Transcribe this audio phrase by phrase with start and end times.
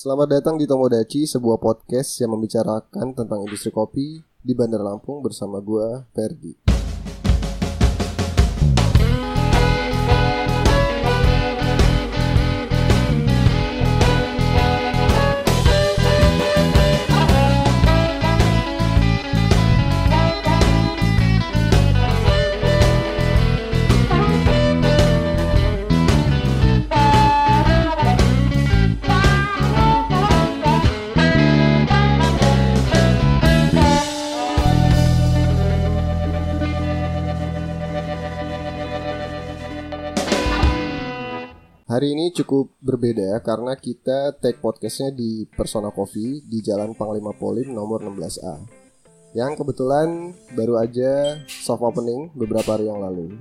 [0.00, 5.60] Selamat datang di Tomodachi, sebuah podcast yang membicarakan tentang industri kopi di Bandar Lampung bersama
[5.60, 6.69] gua Ferdi.
[42.00, 47.36] Hari ini cukup berbeda ya, karena kita take podcastnya di Persona Coffee di Jalan Panglima
[47.36, 48.56] Polim nomor 16A.
[49.36, 53.36] Yang kebetulan baru aja soft opening beberapa hari yang lalu.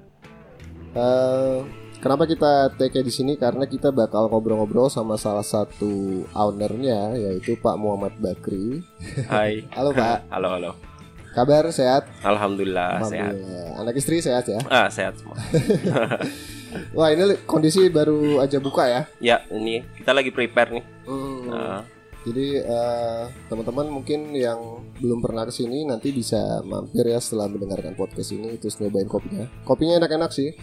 [0.91, 1.57] Eh,
[2.03, 3.39] kenapa kita take di sini?
[3.39, 8.83] Karena kita bakal ngobrol-ngobrol sama salah satu ownernya yaitu Pak Muhammad Bakri.
[9.31, 9.63] Hai.
[9.71, 10.88] Halo Pak, Halo, halo.
[11.33, 12.09] Kabar sehat?
[12.25, 13.33] Alhamdulillah, sehat.
[13.35, 13.81] Alhamdulillah.
[13.81, 14.59] Anak istri sehat ya?
[14.67, 15.37] Ah, sehat semua.
[16.97, 19.01] Wah ini kondisi baru aja buka ya.
[19.17, 20.85] ya, ini kita lagi prepare nih.
[21.09, 21.49] Hmm.
[21.49, 21.81] Ah,
[22.19, 27.95] Jadi eh, teman-teman mungkin yang belum pernah ke sini nanti bisa mampir ya setelah mendengarkan
[27.95, 29.47] podcast ini terus nyobain kopinya.
[29.65, 30.53] Kopinya enak-enak sih.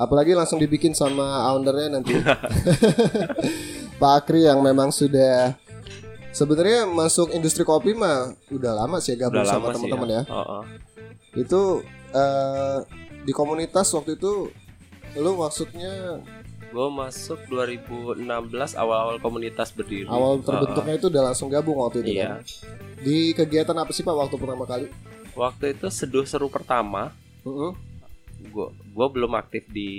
[0.00, 2.14] Apalagi langsung dibikin sama ownernya nanti.
[4.00, 5.60] Pak Akri yang memang sudah
[6.30, 10.22] sebenarnya masuk industri kopi mah udah lama sih ya gabung udah sama teman-teman ya.
[10.30, 10.62] Oh, oh.
[11.34, 12.78] Itu eh,
[13.22, 14.50] di komunitas waktu itu
[15.18, 16.22] lu maksudnya
[16.70, 18.22] Gue masuk 2016
[18.78, 20.06] awal-awal komunitas berdiri.
[20.06, 22.02] awal Oh, terbentuknya itu udah langsung gabung waktu oh.
[22.06, 22.38] itu Iya.
[22.38, 22.46] kan.
[23.02, 24.86] Di kegiatan apa sih Pak waktu pertama kali?
[25.34, 27.10] Waktu itu seduh seru pertama.
[27.42, 27.72] Heeh.
[28.54, 29.90] Gue gue belum aktif di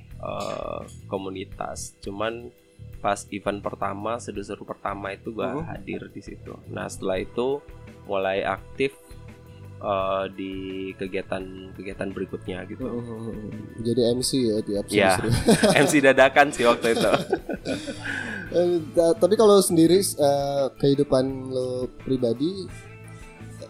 [0.00, 0.80] eh,
[1.12, 1.92] komunitas.
[2.00, 2.48] Cuman
[3.04, 5.60] pas event pertama, seduh seru pertama itu gue Mhm.
[5.66, 6.56] hadir di situ.
[6.66, 7.60] Nah setelah itu
[8.04, 8.96] mulai aktif
[9.76, 10.52] eh, di
[10.96, 12.88] kegiatan-kegigiatan berikutnya gitu.
[13.78, 15.10] Jadi MC ya tiap Iya.
[15.14, 15.28] semester.
[15.84, 17.10] MC dadakan sih waktu itu.
[18.46, 22.64] Eh, ta- tapi kalau sendiri eh, kehidupan lo pribadi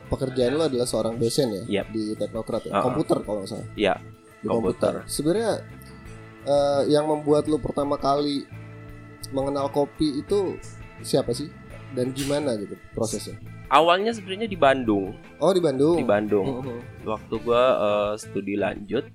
[0.06, 1.86] pekerjaan lo adalah seorang dosen ya Yap.
[1.88, 2.84] di Teknokrat ya, Uh-uh.
[2.84, 3.68] komputer kalau nggak salah.
[3.74, 3.94] Iya,
[4.36, 4.94] Di komputer.
[5.06, 5.52] Sebenarnya
[6.44, 8.44] eh, yang membuat lo pertama kali
[9.30, 10.58] mengenal kopi itu
[11.00, 11.48] siapa sih
[11.92, 13.38] dan gimana gitu prosesnya?
[13.66, 15.96] Awalnya sebenarnya di Bandung, Oh di Bandung.
[15.96, 16.46] di Bandung.
[16.60, 16.78] Mhm.
[17.04, 19.06] Waktu gua eh, studi lanjut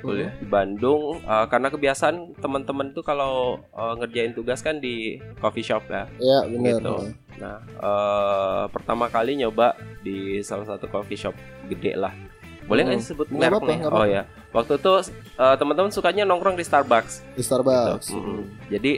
[0.00, 5.60] kuliah di Bandung, eh, karena kebiasaan teman-teman tuh kalau eh, ngerjain tugas kan di coffee
[5.62, 6.06] shop ya.
[6.18, 6.78] Ya benar.
[6.78, 6.94] Gitu.
[7.36, 11.34] Nah, eh, pertama kali nyoba di salah satu coffee shop
[11.66, 12.14] gede lah.
[12.62, 13.02] Boleh nggak Hmm.
[13.02, 13.78] sih sebut Nggak merek apa-apa, nih?
[13.80, 14.92] nggak Oh ya, waktu itu
[15.36, 17.14] eh, teman-teman sukanya nongkrong di Starbucks.
[17.34, 18.06] Di Starbucks.
[18.06, 18.16] Gitu.
[18.16, 18.40] Mm-mm.
[18.70, 18.92] Jadi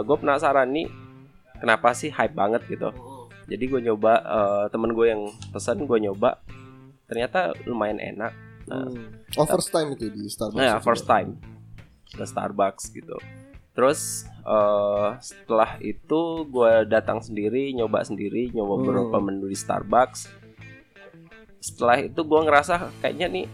[0.00, 0.86] gue penasaran nih
[1.56, 2.90] kenapa sih hype banget gitu.
[3.44, 6.40] Jadi gue nyoba eh, temen gue yang pesan gue nyoba
[7.04, 8.32] ternyata lumayan enak.
[8.64, 9.20] Nah, Hmm.
[9.34, 10.56] Oh first time itu di Starbucks.
[10.56, 11.10] nah, itu first ya?
[11.12, 11.30] time
[12.08, 13.16] ke Starbucks gitu.
[13.72, 14.00] Terus
[14.40, 18.82] eh, setelah itu gue datang sendiri, nyoba sendiri, nyoba Hmm.
[18.82, 20.30] beberapa menu di Starbucks.
[21.58, 23.46] Setelah itu gue ngerasa kayaknya nih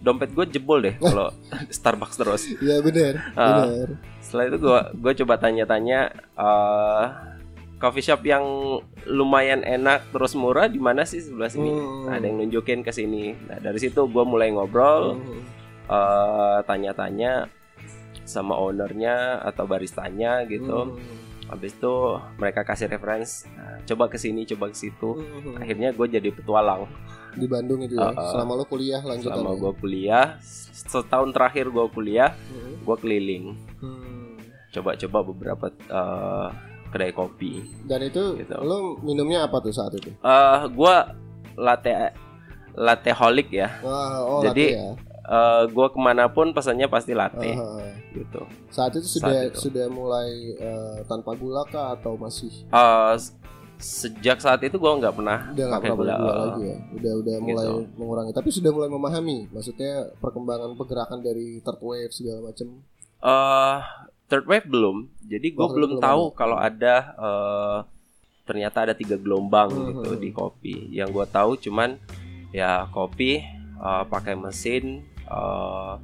[0.00, 1.28] dompet gue jebol deh kalau
[1.68, 2.42] Starbucks terus.
[2.58, 3.14] Iya benar.
[3.36, 3.68] Ah.
[3.68, 3.88] benar.
[4.18, 6.00] Setelah itu gue gue coba tanya-tanya
[6.34, 7.04] eh
[7.80, 8.44] coffee shop yang
[9.08, 11.72] lumayan enak terus murah di mana sih sebelah sini?
[11.72, 12.04] Hmm.
[12.04, 13.32] Nah, ada yang nunjukin ke sini.
[13.48, 15.40] Nah dari situ gue mulai ngobrol, Hmm.
[15.88, 17.48] eh, tanya-tanya
[18.28, 20.92] sama ownernya atau baristanya gitu.
[20.92, 21.50] Hmm.
[21.50, 21.94] Habis itu
[22.38, 25.18] mereka kasih reference, nah, coba ke sini, coba ke situ.
[25.18, 25.58] Hmm.
[25.58, 26.86] Akhirnya gue jadi petualang.
[27.32, 28.08] Di Bandung itu ya.
[28.08, 28.30] Uh, uh.
[28.30, 29.36] Selama lo kuliah lanjutan.
[29.36, 29.58] Selama ya?
[29.58, 30.26] gue kuliah,
[30.82, 32.74] setahun terakhir gue kuliah, Hmm.
[32.80, 33.44] gue keliling,
[33.78, 34.34] Hmm.
[34.70, 36.48] coba-coba beberapa eh,
[36.88, 37.62] kedai kopi.
[37.84, 38.54] Dan itu Gitu.
[38.56, 40.10] lo minumnya apa tuh saat itu?
[40.10, 41.14] eh gua
[41.54, 41.90] latte
[42.72, 43.68] latte holic ya.
[43.80, 44.90] Wah, oh Jadi, latte ya.
[45.22, 47.94] Eh gua ke mana pun pesannya pasti latte Ah, ah.
[48.10, 48.42] gitu.
[48.66, 49.58] saat itu sudah Saat itu.
[49.64, 52.50] sudah mulai eh, tanpa gula kah atau masih
[53.14, 53.38] s-
[53.80, 56.14] sejak saat itu gua nggak pernah udah nggak pernah gula.
[56.14, 56.76] gula lagi ya?
[56.92, 57.80] Udah udah mulai Gitu.
[57.96, 58.32] mengurangi.
[58.32, 62.68] Tapi sudah mulai memahami, maksudnya perkembangan pergerakan dari third wave segala macam.
[63.20, 63.78] eh,
[64.26, 64.96] third wave belum.
[65.22, 66.36] Jadi gua Oh, belum belum tahu ada.
[66.36, 67.78] kalau ada eh,
[68.42, 70.20] ternyata ada tiga gelombang Hmm, gitu hmm.
[70.20, 70.74] di kopi.
[70.90, 71.96] Yang gua tahu cuman
[72.50, 73.40] ya kopi
[73.78, 75.04] eh, pakai mesin.
[75.24, 75.94] eh,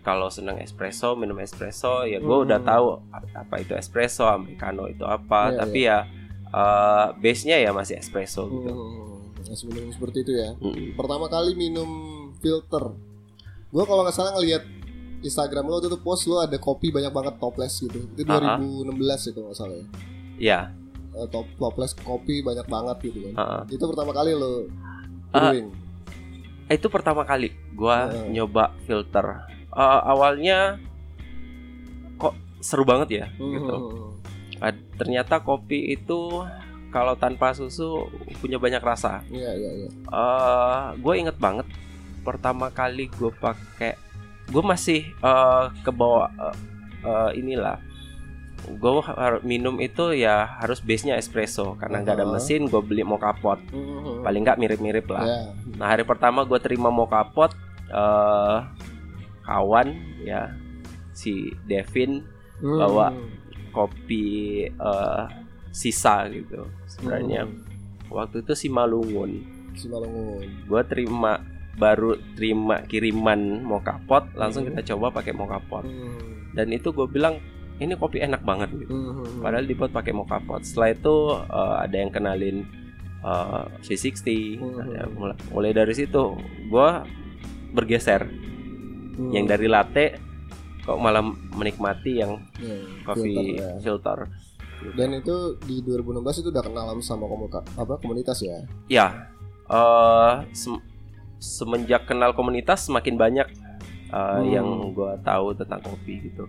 [0.00, 2.44] kalau seneng espresso minum espresso ya gue Hmm.
[2.44, 2.86] udah tahu
[3.34, 5.98] apa itu espresso americano itu apa Iya, tapi ya
[6.50, 9.08] eh, base-nya ya masih espresso gitu Hmm.
[9.40, 10.54] Nah, sebelum seperti itu ya.
[10.54, 10.94] Mm-mm.
[10.94, 11.88] Pertama kali minum
[12.38, 12.94] filter.
[13.68, 14.62] Gua kalau nggak salah ngelihat
[15.20, 17.98] Instagram lo tuh post lo ada kopi banyak banget toples gitu.
[18.14, 18.62] Itu Ah, ah.
[18.62, 18.94] 2016
[19.26, 19.86] itu nggak salah ya.
[20.38, 20.60] ya
[21.12, 23.34] uh, top toples kopi banyak banget gitu kan.
[23.34, 24.70] uh, Itu pertama kali lo
[25.30, 25.50] Ah.
[25.50, 25.68] brewing.
[26.68, 28.30] itu pertama kali gua Heeh.
[28.30, 29.26] nyoba filter
[29.70, 30.78] Uh, awalnya
[32.16, 33.70] kok seru banget ya gitu Hmm.
[33.70, 34.19] Ad-
[34.94, 36.44] ternyata kopi itu
[36.88, 38.04] kalau tanpa susu
[38.38, 39.88] punya banyak rasa Iya iya iya.
[40.06, 41.64] eh gue inget banget
[42.20, 43.96] pertama kali gue pakai
[44.46, 46.56] gue masih eh ke bawah eh,
[47.02, 47.78] eh, inilah
[48.60, 52.36] gue harus minum itu ya harus base nya espresso karena nggak ada Uh-huh.
[52.36, 54.20] mesin gue beli mocha pot Hmm.
[54.20, 55.40] paling nggak mirip-mirip lah Ya.
[55.74, 57.56] nah hari pertama gue terima mocha pot
[57.88, 58.58] eh
[59.42, 59.88] kawan
[60.20, 60.52] ya
[61.10, 61.32] si
[61.64, 62.20] Devin
[62.60, 62.76] Hmm.
[62.76, 63.08] Bawa.
[63.70, 64.24] Kopi
[64.66, 65.24] eh,
[65.70, 67.62] sisa gitu sebenarnya Hmm.
[68.08, 70.42] waktu itu si Malungun si Malungun.
[70.66, 71.38] gue terima
[71.72, 74.74] baru terima kiriman mocha pot langsung Hmm.
[74.74, 76.50] kita coba pakai mocha pot Hmm.
[76.52, 77.38] dan itu gue bilang
[77.78, 79.40] ini kopi enak banget gitu Hmm.
[79.40, 82.66] padahal dibuat pakai mocha pot setelah itu eh, ada yang kenalin
[83.20, 84.80] eh, V60 Hmm.
[84.80, 86.34] ada- mulai, mulai dari situ
[86.66, 86.88] gue
[87.70, 88.26] bergeser
[89.12, 89.30] Hmm.
[89.30, 90.18] yang dari latte
[90.80, 93.70] kok malah menikmati yang Ya, kopi filter, ya.
[93.80, 94.18] filter
[94.90, 98.64] Dan itu di 2016 itu udah kenal sama komunika, apa komunitas ya?
[98.88, 99.06] ya
[99.66, 100.80] eh, sem-
[101.36, 103.48] semenjak kenal komunitas semakin banyak
[104.08, 104.44] eh, Hmm.
[104.46, 106.48] yang gue tahu tentang kopi gitu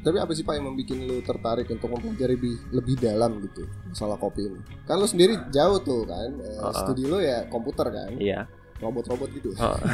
[0.00, 4.16] Tapi apa sih Pak yang membuat lu tertarik untuk mempelajari lebih, lebih dalam gitu masalah
[4.16, 4.58] kopi ini?
[4.82, 6.74] Kan lu sendiri jauh tuh kan, eh, Uh-uh.
[6.74, 9.54] studi lu ya komputer kan, iya robot-robot gitu.
[9.56, 9.74] Oh.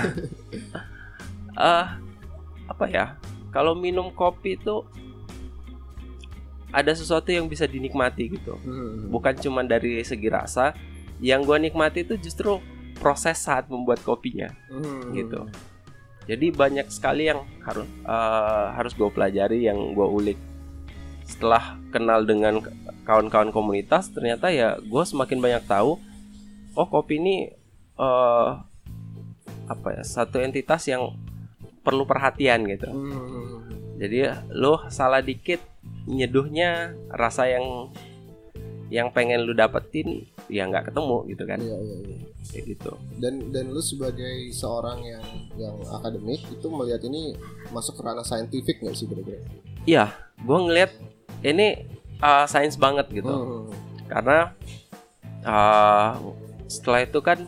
[1.59, 1.87] Eh,
[2.65, 3.19] apa ya?
[3.49, 4.85] Kalau minum kopi itu
[6.69, 8.61] ada sesuatu yang bisa dinikmati gitu.
[8.61, 9.09] Hmm.
[9.09, 10.77] Bukan cuma dari segi rasa.
[11.19, 12.63] Yang gua nikmati itu justru
[12.99, 15.15] proses saat membuat kopinya Hmm.
[15.17, 15.49] gitu.
[16.29, 20.39] Jadi banyak sekali yang harus eh, harus gue pelajari, yang gue ulik.
[21.25, 22.61] Setelah kenal dengan
[23.09, 25.97] kawan-kawan komunitas, ternyata ya gue semakin banyak tahu.
[26.77, 27.37] Oh kopi ini
[27.97, 28.49] eh,
[29.69, 31.17] apa ya satu entitas yang
[31.89, 32.93] perlu perhatian gitu.
[32.93, 33.65] Hmm.
[33.97, 35.65] Jadi lo salah dikit
[36.05, 37.89] nyeduhnya rasa yang
[38.89, 42.17] yang pengen lu dapetin ya nggak ketemu gitu kan Iya iya iya.
[42.49, 42.93] kayak gitu.
[43.21, 45.25] Dan dan lu sebagai seorang yang
[45.61, 47.37] yang akademik itu melihat ini
[47.69, 49.45] masuk ke ranah saintifik nggak sih kira-kira?
[49.85, 50.93] Iya, gue ngeliat
[51.45, 51.85] ini
[52.25, 53.29] uh, sains banget gitu.
[53.29, 53.69] Hmm.
[54.09, 54.57] Karena
[55.45, 56.17] uh,
[56.65, 57.45] setelah itu kan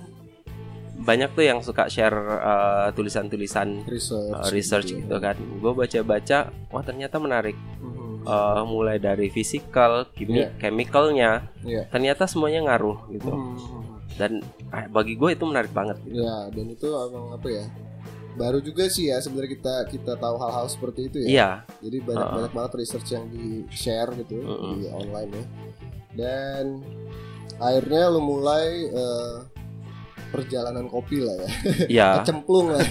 [1.00, 4.30] banyak tuh yang suka share uh, tulisan-tulisan Research.
[4.30, 5.34] uh, research gitu kan.
[5.58, 6.38] Gue baca-baca,
[6.68, 7.56] wah ternyata menarik.
[8.20, 10.52] Uh, mulai dari physical, kimi, Iya.
[10.60, 11.88] chemicalnya, Iya.
[11.88, 13.32] ternyata semuanya ngaruh gitu.
[13.32, 13.56] Hmm.
[14.14, 15.96] Dan ah, bagi gue itu menarik banget.
[16.04, 16.20] Gitu.
[16.20, 17.64] Ya, dan itu emang apa ya?
[18.30, 21.26] Baru juga sih ya sebenarnya kita kita tahu hal-hal seperti itu ya.
[21.26, 21.50] Iya,
[21.80, 22.36] Jadi banyak Uh-uh.
[22.36, 24.70] banyak banget research yang di share gitu Uh-uh.
[24.70, 25.44] di online ya.
[26.12, 26.64] Dan
[27.56, 29.34] akhirnya lu mulai eh,
[30.30, 31.48] perjalanan kopi lah ya.
[31.86, 32.84] iya, Kecemplung lah,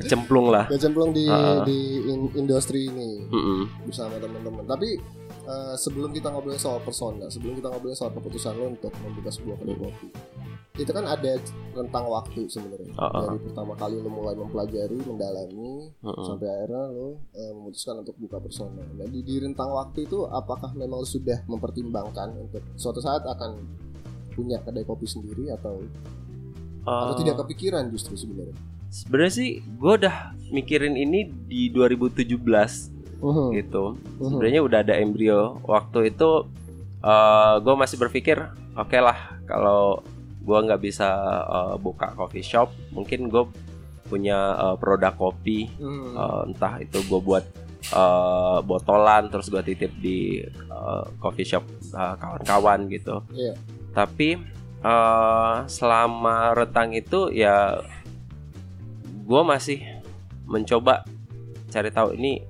[0.00, 0.64] kecemplung lah.
[0.70, 1.66] kecemplung di Uh-uh.
[1.66, 3.86] di in- industri ini Mm-mm.
[3.86, 4.64] bersama teman-teman.
[4.64, 4.96] Tapi
[5.44, 9.56] eh, sebelum kita ngobrolin soal persona, sebelum kita ngobrolin soal keputusan lo untuk membuka sebuah
[9.58, 10.08] kedai kopi,
[10.74, 11.38] itu kan ada
[11.70, 12.94] rentang waktu sebenarnya.
[12.94, 13.22] Uh-uh.
[13.26, 16.24] Dari pertama kali lo mulai mempelajari, mendalami, Mm-mm.
[16.24, 18.82] sampai akhirnya lo eh, memutuskan untuk buka persona.
[18.94, 23.82] Nah di, di rentang waktu itu apakah memang lo sudah mempertimbangkan untuk suatu saat akan
[24.34, 25.78] punya kedai kopi sendiri atau
[26.84, 28.56] atau Uh, tidak kepikiran justru sebenarnya?
[28.88, 30.16] Sebenarnya sih gue udah
[30.48, 33.96] mikirin ini di 2017 Mhm, gitu.
[34.20, 34.28] mhm.
[34.30, 35.58] Sebenarnya udah ada embrio.
[35.64, 36.44] Waktu itu
[37.60, 38.36] gue masih berpikir,
[38.72, 40.00] oke lah kalau
[40.40, 41.08] gue nggak bisa
[41.42, 43.44] eh, buka coffee shop, mungkin gue
[44.04, 47.44] punya eh, produk kopi, eh, entah itu gue buat
[47.90, 53.24] eh, botolan, terus gue titip di eh, coffee shop eh, kawan-kawan gitu.
[53.32, 53.56] Iya.
[53.92, 54.36] Tapi
[54.84, 57.80] eh, selama rentang itu ya
[59.24, 59.80] gue masih
[60.44, 61.08] mencoba
[61.68, 62.44] cari tahu ini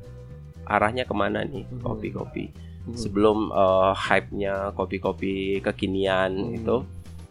[0.66, 1.80] arahnya ke mana nih Mhm.
[1.80, 2.44] kopi-kopi
[2.84, 2.96] Mhm.
[2.98, 6.54] sebelum eh, hype-nya kopi-kopi kekinian Mhm.
[6.58, 6.76] itu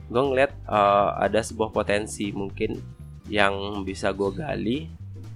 [0.07, 2.79] gue ngeliat eh, ada sebuah potensi mungkin
[3.27, 4.87] yang bisa gue gali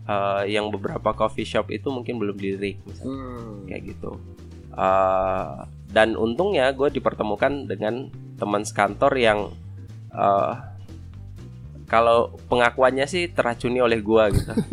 [0.08, 3.68] eh, yang beberapa coffee shop itu mungkin belum dilirik misalnya Hmm.
[3.68, 4.16] kayak gitu
[4.78, 5.54] Eh,
[5.90, 9.50] dan untungnya gue dipertemukan dengan teman sekantor yang
[10.10, 10.54] eh,
[11.86, 14.52] kalau pengakuannya sih teracuni oleh gue gitu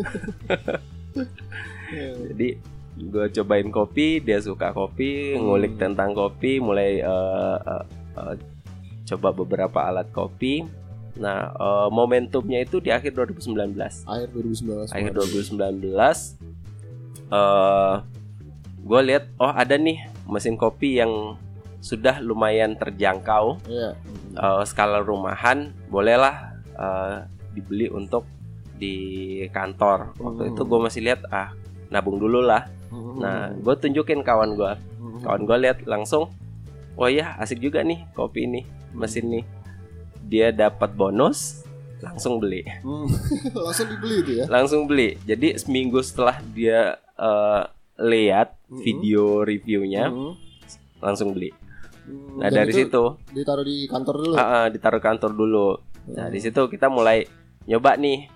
[1.86, 2.10] Iya.
[2.26, 2.48] jadi
[2.96, 5.46] gue cobain kopi dia suka kopi Hmm.
[5.46, 7.84] ngulik tentang kopi mulai eh, eh,
[8.16, 8.34] eh,
[9.04, 10.64] coba beberapa alat kopi
[11.14, 14.90] nah eh, momentumnya itu di akhir 2019 Akhir 2019.
[14.90, 15.70] akhir kemarin.
[15.86, 16.42] 2019
[17.30, 17.94] eh
[18.80, 21.38] gue lihat oh ada nih mesin kopi yang
[21.84, 23.92] sudah lumayan terjangkau Iya.
[24.34, 27.16] eh, skala rumahan bolehlah eh,
[27.52, 28.24] dibeli untuk
[28.74, 28.96] di
[29.48, 30.50] kantor waktu Hmm.
[30.50, 31.52] itu gue masih lihat ah
[31.86, 32.66] nabung dulu lah
[33.14, 34.72] nah gue tunjukin kawan gue
[35.20, 36.30] kawan gue lihat langsung
[36.94, 38.62] oh ya asik juga nih kopi ini
[38.92, 39.44] mesin nih
[40.24, 41.62] dia dapat bonus
[42.00, 43.06] langsung beli Hmm.
[43.60, 44.44] langsung dibeli itu ya.
[44.48, 47.62] langsung beli jadi seminggu setelah dia eh,
[48.00, 50.34] lihat video reviewnya Hmm.
[50.98, 51.62] langsung beli Hmm.
[52.36, 53.04] Nah Dan dari itu situ.
[53.30, 54.32] ditaruh di kantor dulu.
[54.34, 55.68] ah, ah, ditaruh kantor dulu.
[56.10, 57.24] Nah di situ kita mulai
[57.64, 58.28] nyoba nih.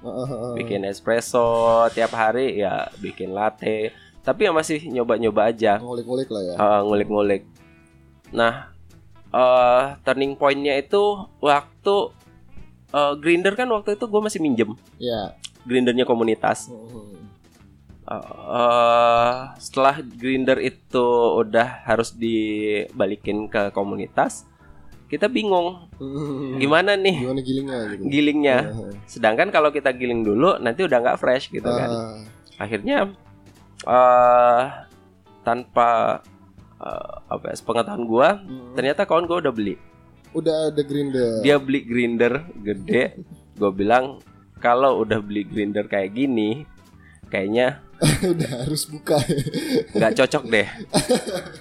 [0.56, 1.44] Bikin espresso
[1.90, 3.92] tiap hari ya bikin latte.
[4.20, 5.76] Tapi ya masih nyoba-nyoba aja.
[5.78, 6.54] Ngulik-ngulik lah ya.
[6.56, 7.44] Ah, ngulik-ngulik.
[8.30, 8.72] Nah
[9.28, 11.00] eh turning pointnya itu
[11.38, 11.96] waktu
[12.88, 14.72] eh, grinder kan waktu itu gue masih minjem.
[14.96, 15.36] Ya.
[15.60, 16.72] grindernya komunitas.
[16.72, 17.17] Hmm.
[18.10, 24.48] Eh setelah grinder itu udah harus dibalikin ke komunitas
[25.06, 26.56] kita bingung Hmm.
[26.56, 28.02] gimana nih Gimana gilingnya gitu.
[28.06, 32.20] gilingnya Ah, sedangkan kalau kita giling dulu nanti udah nggak fresh gitu kan ah.
[32.56, 33.12] akhirnya
[33.82, 34.62] eh
[35.40, 36.20] tanpa
[36.78, 38.72] eh, apa ya, sepengetahuan gua Hmm.
[38.72, 39.76] ternyata kawan gua udah beli
[40.30, 41.40] Udah ada grinder.
[41.40, 43.16] dia beli grinder gede
[43.58, 44.20] gue bilang
[44.58, 46.62] kalau udah beli grinder kayak gini
[47.26, 47.80] kayaknya
[48.32, 49.18] udah harus buka.
[49.90, 50.68] nggak cocok deh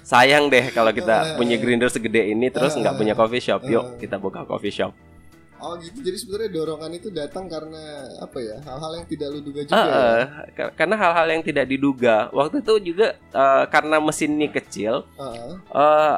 [0.02, 4.16] sayang deh kalau kita punya grinder segede ini terus nggak punya coffee shop yuk kita
[4.16, 4.92] buka coffee shop
[5.58, 5.98] oh gitu.
[6.00, 7.82] Jadi sebenarnya dorongan itu datang karena
[8.16, 8.62] apa ya?
[8.62, 9.74] Hal-hal yang tidak lu duga juga.
[9.74, 10.06] Ya?
[10.54, 15.58] ka- karena hal-hal yang tidak diduga waktu itu juga eh, karena mesin ini kecil Ah.
[15.58, 16.16] eh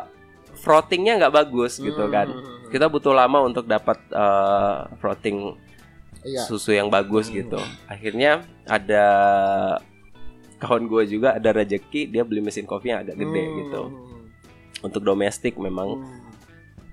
[0.61, 2.69] frottingnya nggak bagus gitu kan Hmm.
[2.69, 5.57] kita butuh lama untuk dapat eh, frotting
[6.21, 6.45] Iya.
[6.45, 7.57] susu yang bagus gitu
[7.89, 9.05] akhirnya ada
[10.61, 13.57] kawan gue juga ada rezeki dia beli mesin kopi yang agak gede Hmm.
[13.59, 13.83] gitu
[14.83, 16.21] untuk domestik memang Hmm.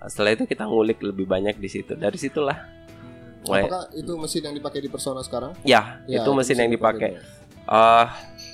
[0.06, 2.56] setelah itu kita ngulik lebih banyak di situ dari situlah
[3.40, 5.52] mulai Apakah itu mesin yang dipakai di Persona sekarang?
[5.62, 7.16] ya, Ya, itu mesin yang dipakai.
[7.64, 8.08] Eh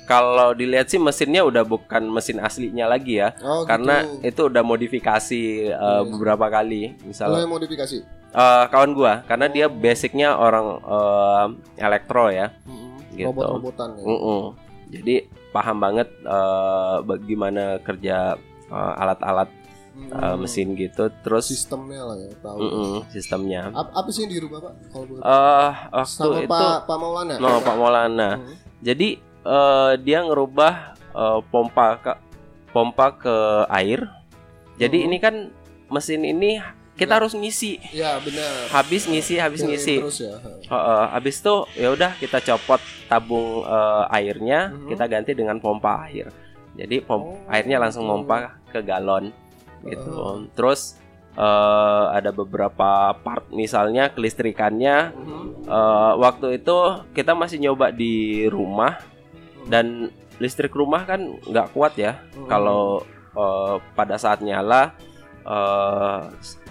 [0.03, 4.25] kalau dilihat sih mesinnya udah bukan mesin aslinya lagi ya Oh, karena gitu.
[4.25, 6.01] itu udah modifikasi eh, Iya.
[6.03, 7.97] beberapa kali Lo misalnya yang modifikasi.
[8.33, 11.47] eh, kawan gua karena dia basicnya orang eh,
[11.79, 12.49] elektro ya
[13.11, 13.29] Gitu.
[13.29, 14.03] Robot-robotan ya.
[14.03, 14.41] Mm-mm.
[14.93, 15.15] Jadi
[15.49, 18.37] paham banget eh, bagaimana kerja
[18.69, 19.49] eh, alat-alat
[19.93, 20.09] Hmm.
[20.09, 21.05] eh, mesin gitu.
[21.21, 22.57] Terus sistemnya lah ya, tahu.
[22.59, 23.69] mm-mm, sistemnya.
[23.69, 24.73] Ap- Apa sih yang dirubah, Pak?
[24.89, 25.21] Kalau boleh.
[25.21, 27.35] Eh waktu Sama itu Pak Pak Maulana.
[27.37, 28.29] no, Pak Maulana.
[28.35, 28.55] Hmm.
[28.81, 29.09] Jadi
[29.45, 32.13] eh, dia ngerubah eh, pompa ke
[32.69, 33.35] pompa ke
[33.69, 34.09] air.
[34.75, 35.07] Jadi Hmm.
[35.07, 35.35] ini kan
[35.87, 36.57] mesin ini
[36.93, 37.81] kita harus ngisi.
[37.89, 38.69] Ya, benar.
[38.69, 39.95] Habis ngisi, habis Kirim ngisi.
[39.99, 40.33] Terus ya.
[40.69, 44.87] Heeh, habis itu ya udah kita copot tabung eh, airnya, Mhm.
[44.89, 46.29] kita ganti dengan pompa air.
[46.73, 48.13] Jadi pom Oh, airnya langsung gitu.
[48.15, 49.29] pompa ke galon
[49.83, 50.09] gitu.
[50.09, 50.37] Heeh.
[50.53, 50.97] Terus
[51.33, 55.65] eh, ada beberapa part misalnya kelistrikannya Mhm.
[55.65, 56.77] eh, waktu itu
[57.11, 59.01] kita masih nyoba di rumah
[59.65, 62.45] dan listrik rumah kan nggak kuat ya Mhm.
[62.45, 63.01] kalau
[63.33, 64.93] eh, pada saat nyala
[66.37, 66.61] s-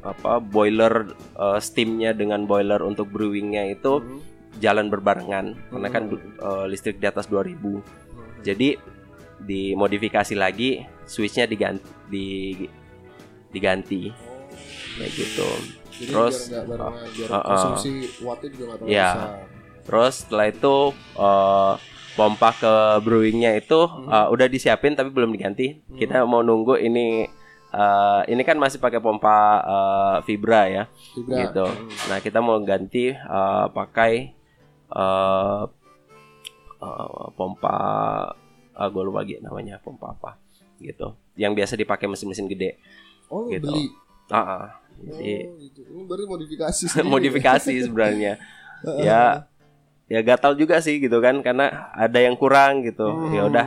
[0.00, 4.18] apa boiler eh, steamnya dengan boiler untuk brewingnya itu Mhm.
[4.58, 6.18] jalan berbarengan karena kan Hmm.
[6.36, 8.40] eh, listrik di atas 2000 Mhm.
[8.42, 8.68] jadi
[9.40, 12.28] dimodifikasi lagi switchnya diganti di,
[13.48, 14.12] diganti
[14.94, 15.50] kayak gitu
[15.90, 17.44] Jadi terus, biar nggak barengan, biar uh, uh.
[17.44, 17.90] konsumsi
[18.20, 19.10] wattnya juga nggak terlalu Ya.
[19.10, 19.38] besar.
[19.80, 20.76] terus setelah itu
[21.18, 21.72] eh,
[22.10, 27.24] pompa ke brewingnya itu eh, udah disiapin tapi belum diganti kita mau nunggu ini
[27.70, 30.84] eh, ini kan masih pakai pompa eh, fibra ya
[31.14, 31.36] Fibra.
[31.46, 31.66] gitu.
[31.66, 32.10] Mhm.
[32.10, 34.12] Nah kita mau ganti eh, pakai
[34.90, 35.62] eh
[36.80, 37.76] eh, pompa,
[38.74, 40.40] uh, gue lupa lagi namanya pompa apa
[40.80, 41.12] gitu.
[41.36, 42.80] Yang biasa dipakai mesin-mesin gede.
[43.28, 43.68] Oh, gitu.
[43.68, 43.92] beli.
[44.32, 44.64] Ah, ah.
[45.00, 45.80] jadi Oh, gitu.
[45.84, 48.40] Ini baru modifikasi modifikasi sebenarnya.
[49.06, 49.44] ya,
[50.08, 53.06] ya gatal juga sih gitu kan, karena ada yang kurang gitu.
[53.06, 53.32] Hmm.
[53.36, 53.66] Ya udah,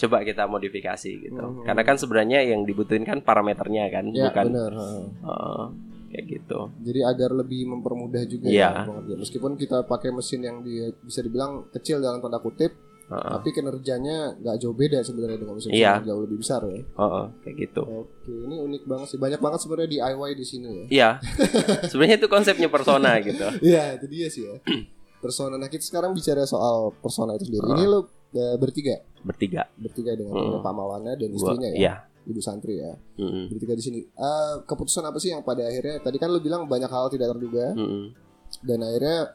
[0.00, 1.36] coba kita modifikasi gitu.
[1.36, 1.60] Hmm.
[1.62, 4.72] Karena kan sebenarnya yang dibutuhin kan parameternya kan, Ya, bukan benar.
[4.72, 5.04] heeh.
[5.20, 5.64] eh,
[6.10, 6.58] kayak gitu.
[6.80, 8.70] Jadi agar lebih mempermudah juga Iya.
[8.74, 9.18] ya pengerjaan.
[9.20, 12.74] Meskipun kita pakai mesin yang dia bisa dibilang kecil dalam tanda kutip,
[13.06, 13.30] Heeh.
[13.32, 15.98] tapi kinerjanya nggak jauh beda sebenarnya dengan mesin Iya.
[15.98, 16.82] yang jauh lebih besar ya.
[16.82, 17.82] Heeh, kayak gitu.
[17.84, 19.18] Oke, ini unik banget sih.
[19.18, 20.84] Banyak banget sebenarnya DIY di sini ya.
[20.88, 21.10] Iya,
[21.90, 23.46] sebenarnya itu konsepnya persona gitu.
[23.60, 24.56] Iya, itu dia sih ya.
[25.20, 25.54] Persona.
[25.54, 27.60] Nah, kita sekarang bicara soal persona itu sendiri.
[27.68, 29.68] Ini lo eh, bertiga, Bertiga.
[29.74, 30.58] bertiga dengan Hmm.
[30.58, 31.94] Pak Maulana dan Gua, istrinya ya, iya.
[32.22, 32.92] Ibu Santri ya.
[33.16, 33.48] Mm-mm.
[33.48, 34.00] Bertiga di sini.
[34.00, 37.72] Eh, keputusan apa sih yang pada akhirnya tadi kan lo bilang banyak hal tidak terduga
[37.72, 38.12] Mm-mm.
[38.60, 39.32] dan akhirnya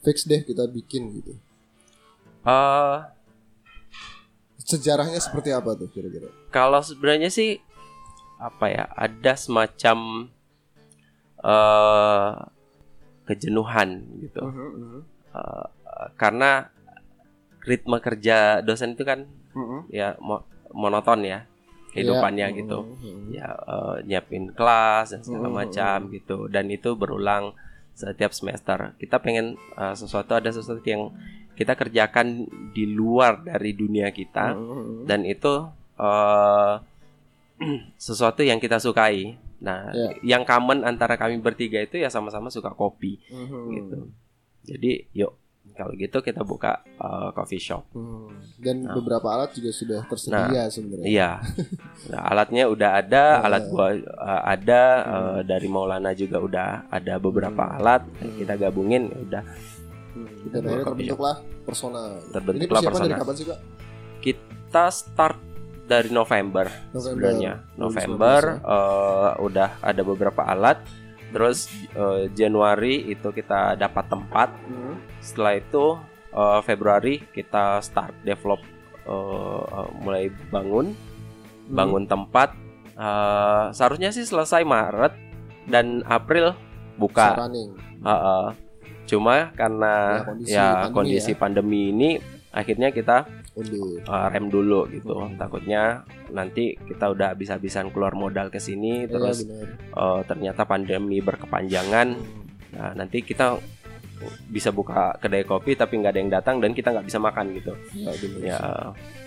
[0.00, 1.34] fix deh kita bikin gitu.
[2.42, 2.98] Eh,
[4.58, 6.26] Sejarahnya seperti apa tuh kira-kira?
[6.48, 7.62] kalau sebenarnya sih
[8.36, 10.26] apa ya ada semacam
[11.38, 12.32] eh
[13.24, 13.88] kejenuhan
[14.20, 15.00] gitu Mhm, mhm.
[15.30, 15.66] Eh,
[16.16, 16.66] karena
[17.66, 19.90] ritme kerja dosen itu kan Mhm.
[19.90, 21.44] ya mo- monoton ya
[21.90, 22.56] kehidupannya Iya.
[22.56, 23.26] gitu Mhm, mhm.
[23.32, 27.52] ya eh, nyiapin kelas dan segala Hmm, macam gitu dan itu berulang
[27.92, 31.10] setiap semester kita pengen eh, sesuatu ada sesuatu yang
[31.52, 35.02] kita kerjakan di luar dari dunia kita Mhm, mhm.
[35.04, 35.54] dan itu
[35.96, 36.74] eh,
[37.98, 40.36] sesuatu yang kita sukai nah Ya.
[40.36, 43.62] yang common antara kami bertiga itu ya sama-sama suka kopi Mhm.
[43.72, 43.98] gitu
[44.62, 45.32] jadi yuk
[45.76, 48.32] kalau gitu kita buka eh, coffee shop Hmm.
[48.56, 48.94] Dan Nah.
[48.94, 51.06] beberapa alat juga sudah tersedia sebenarnya.
[51.06, 51.30] Iya.
[52.10, 53.44] Nah, alatnya udah ada, Nah.
[53.44, 57.76] alat gua uh, ada uh, dari Maulana juga udah ada beberapa Hmm.
[57.76, 58.36] alat Hmm.
[58.36, 59.42] kita gabungin ya udah
[60.12, 60.28] Hmm.
[60.40, 62.00] Kita Dan akhirnya terbentuklah persona.
[62.26, 63.20] Terbentuklah Ini persiapan dari persona.
[63.20, 63.60] kapan sih kak?
[64.18, 65.38] kita start
[65.84, 67.62] dari November, sebenarnya.
[67.76, 68.66] November 2019 ya?
[68.66, 70.78] uh, udah ada beberapa alat.
[71.32, 71.68] Terus
[71.98, 74.48] uh, Januari itu kita dapat tempat.
[74.68, 75.00] Hmm.
[75.18, 75.84] Setelah itu
[76.32, 78.62] uh, Februari kita start develop
[79.04, 80.94] uh, uh, mulai bangun
[81.66, 81.74] Hmm.
[81.74, 82.54] bangun tempat
[82.96, 85.12] Eh, seharusnya sih selesai Maret
[85.68, 86.56] dan April
[86.96, 87.76] buka running.
[88.00, 88.46] Heeh.
[89.06, 92.10] cuma karena Ya, kondisi ya pandemi kondisi pandemi ini
[92.50, 93.96] akhirnya kita Undur.
[93.98, 95.34] eh, rem dulu gitu Hmm.
[95.34, 99.66] takutnya nanti kita udah habis-habisan keluar modal ke sini terus Iya, benar.
[99.96, 102.08] eh, ternyata pandemi berkepanjangan
[102.68, 103.56] nah nanti kita
[104.46, 107.72] bisa buka kedai kopi tapi nggak ada yang datang dan kita nggak bisa makan gitu
[107.92, 108.40] Ya, benar.
[108.42, 108.58] ya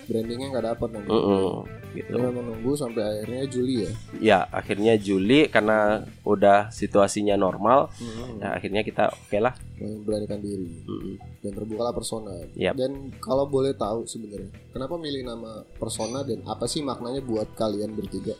[0.04, 1.06] Brandingnya nggak dapat nanti.
[1.08, 1.46] mm-mm,
[1.92, 3.90] gitu Jadi memang nunggu sampai akhirnya Juli ya.
[4.18, 5.78] ya akhirnya Juli karena
[6.22, 8.38] udah situasinya normal Hmm.
[8.38, 11.14] ya akhirnya kita oke lah Memberanikan diri Mm-mm.
[11.40, 12.36] dan terbukalah persona.
[12.52, 12.74] Yap.
[12.74, 17.94] Dan kalau boleh tahu sebenarnya, kenapa milih nama persona dan apa sih maknanya buat kalian
[17.94, 18.36] bertiga?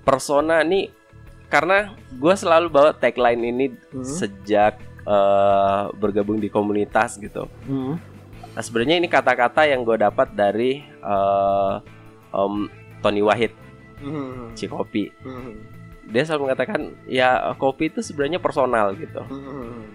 [0.00, 0.88] persona nih
[1.46, 4.02] karena gue selalu bawa tagline ini Hmm.
[4.02, 7.48] sejak eh, bergabung di komunitas gitu
[8.52, 11.74] nah, sebenarnya ini kata-kata yang gue dapat dari eh,
[12.30, 12.68] Om
[13.00, 13.52] Tony Wahid
[13.98, 14.54] Hmm.
[14.54, 15.58] Cikopi Hmm.
[16.06, 19.90] dia selalu mengatakan ya kopi itu sebenarnya personal gitu Hmm.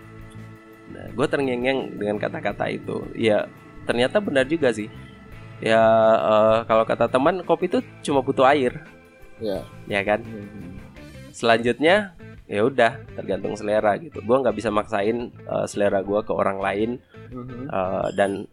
[0.94, 3.02] Nah, gue terngiang-ngiang dengan kata-kata itu.
[3.18, 3.50] Ya,
[3.90, 4.94] ternyata benar juga sih.
[5.58, 5.82] Ya,
[6.22, 8.78] eh, kalau kata teman, kopi itu cuma butuh air,
[9.42, 9.66] Ya.
[9.90, 10.22] ya kan.
[10.22, 10.78] Hmm.
[11.34, 12.14] Selanjutnya,
[12.54, 14.22] ya udah, tergantung selera gitu.
[14.22, 16.90] Gue nggak bisa maksain eh, selera gue ke orang lain
[17.68, 18.46] eh, dan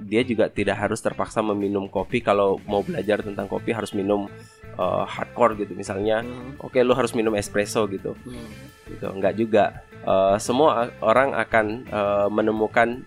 [0.00, 2.20] dia juga tidak harus terpaksa meminum kopi.
[2.20, 4.32] Kalau mau belajar tentang kopi harus minum
[4.72, 6.24] eh, hardcore gitu, misalnya.
[6.24, 6.56] Hmm.
[6.58, 8.16] Oke, lu harus minum espresso gitu.
[8.24, 8.48] Hmm.
[8.86, 9.64] gitu nggak juga
[10.06, 13.02] Eh, semua orang akan eh, menemukan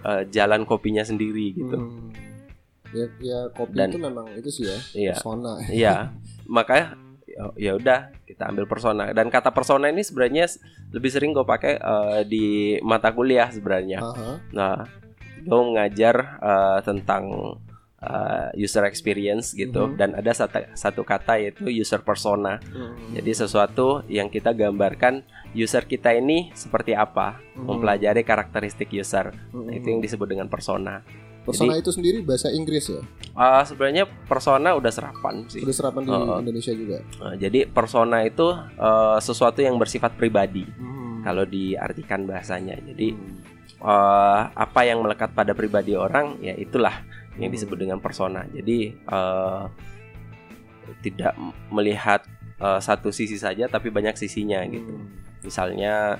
[0.00, 2.14] eh, jalan kopinya sendiri gitu Hmm.
[2.94, 5.58] Ya, ya kopi Dan- itu memang itu sih ya iya persona.
[5.66, 5.94] iya
[6.46, 6.94] makanya
[7.36, 10.48] ya- ya udah kita ambil persona dan kata persona ini sebenarnya
[10.90, 12.46] lebih sering gue pakai eh, di
[12.82, 14.30] mata kuliah sebenarnya Aha.
[14.50, 14.74] nah
[15.38, 17.24] gue mengajar eh, tentang
[17.98, 19.94] eh, user experience gitu Mhm.
[19.94, 22.92] dan ada satu, satu kata yaitu user persona Hmm.
[23.10, 27.64] jadi sesuatu yang kita gambarkan user kita ini seperti apa Hmm.
[27.66, 29.32] mempelajari karakteristik user.
[29.50, 31.00] Nah, itu yang disebut dengan persona.
[31.46, 33.00] Persona itu sendiri bahasa Inggris ya.
[33.32, 35.62] Ah, sebenarnya persona udah serapan sih.
[35.62, 36.42] Udah serapan di oh.
[36.42, 36.98] Indonesia juga.
[37.22, 41.22] Ah, jadi persona itu eh, sesuatu yang bersifat pribadi Hmm.
[41.22, 42.74] kalau diartikan bahasanya.
[42.82, 43.38] Jadi Hmm.
[43.78, 47.06] eh, apa yang melekat pada pribadi orang ya itulah
[47.38, 47.56] yang Hmm.
[47.56, 48.42] disebut dengan persona.
[48.50, 49.62] Jadi eh,
[51.02, 51.34] tidak
[51.70, 54.90] melihat eh, satu sisi saja tapi banyak sisinya gitu.
[54.96, 55.08] Hmm.
[55.44, 56.16] Misalnya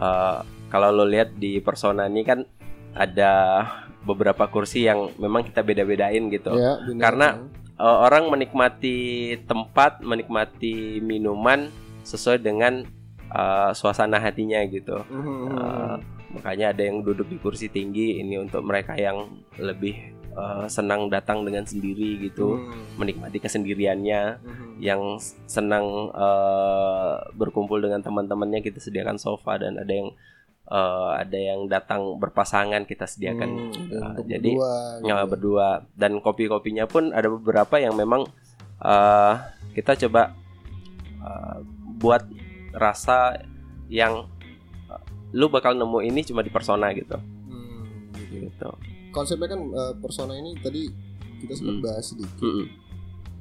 [0.00, 0.38] eh,
[0.72, 2.42] kalau lo lihat di persona ini kan
[2.94, 3.62] ada
[4.04, 6.52] beberapa kursi yang memang kita beda-bedain gitu.
[6.54, 7.02] Ya, benar.
[7.02, 7.32] Karena-
[7.74, 8.96] Eh, orang menikmati
[9.50, 11.66] tempat, menikmati minuman
[12.06, 12.86] sesuai dengan
[13.34, 14.94] eh, suasana hatinya gitu.
[15.10, 15.50] Hmm.
[15.50, 15.94] Eh,
[16.38, 19.26] makanya ada yang duduk di kursi tinggi ini untuk mereka yang
[19.58, 22.94] lebih eh, senang datang dengan sendiri gitu, Hmm.
[22.94, 24.22] menikmati kesendiriannya.
[24.38, 24.78] Hmm.
[24.78, 30.14] Yang senang eh, berkumpul dengan teman-temannya kita sediakan sofa dan ada yang
[30.66, 33.48] eh, ada yang datang berpasangan kita sediakan.
[33.48, 34.72] Hmm, untuk jadi berdua,
[35.02, 35.30] Ya, gitu.
[35.30, 38.24] berdua dan kopi-kopinya pun ada beberapa yang memang
[38.80, 39.32] eh,
[39.72, 40.32] kita coba
[41.18, 41.58] eh,
[41.96, 42.24] buat
[42.72, 43.38] rasa
[43.86, 44.26] yang
[44.88, 47.16] eh, lu bakal nemu ini cuma di persona gitu.
[47.16, 48.48] Hmm, gitu.
[48.48, 48.68] gitu.
[49.10, 50.88] Konsepnya kan eh, persona ini tadi
[51.38, 51.84] kita sempat Hmm.
[51.84, 52.40] bahas sedikit.
[52.40, 52.66] Mm-mm.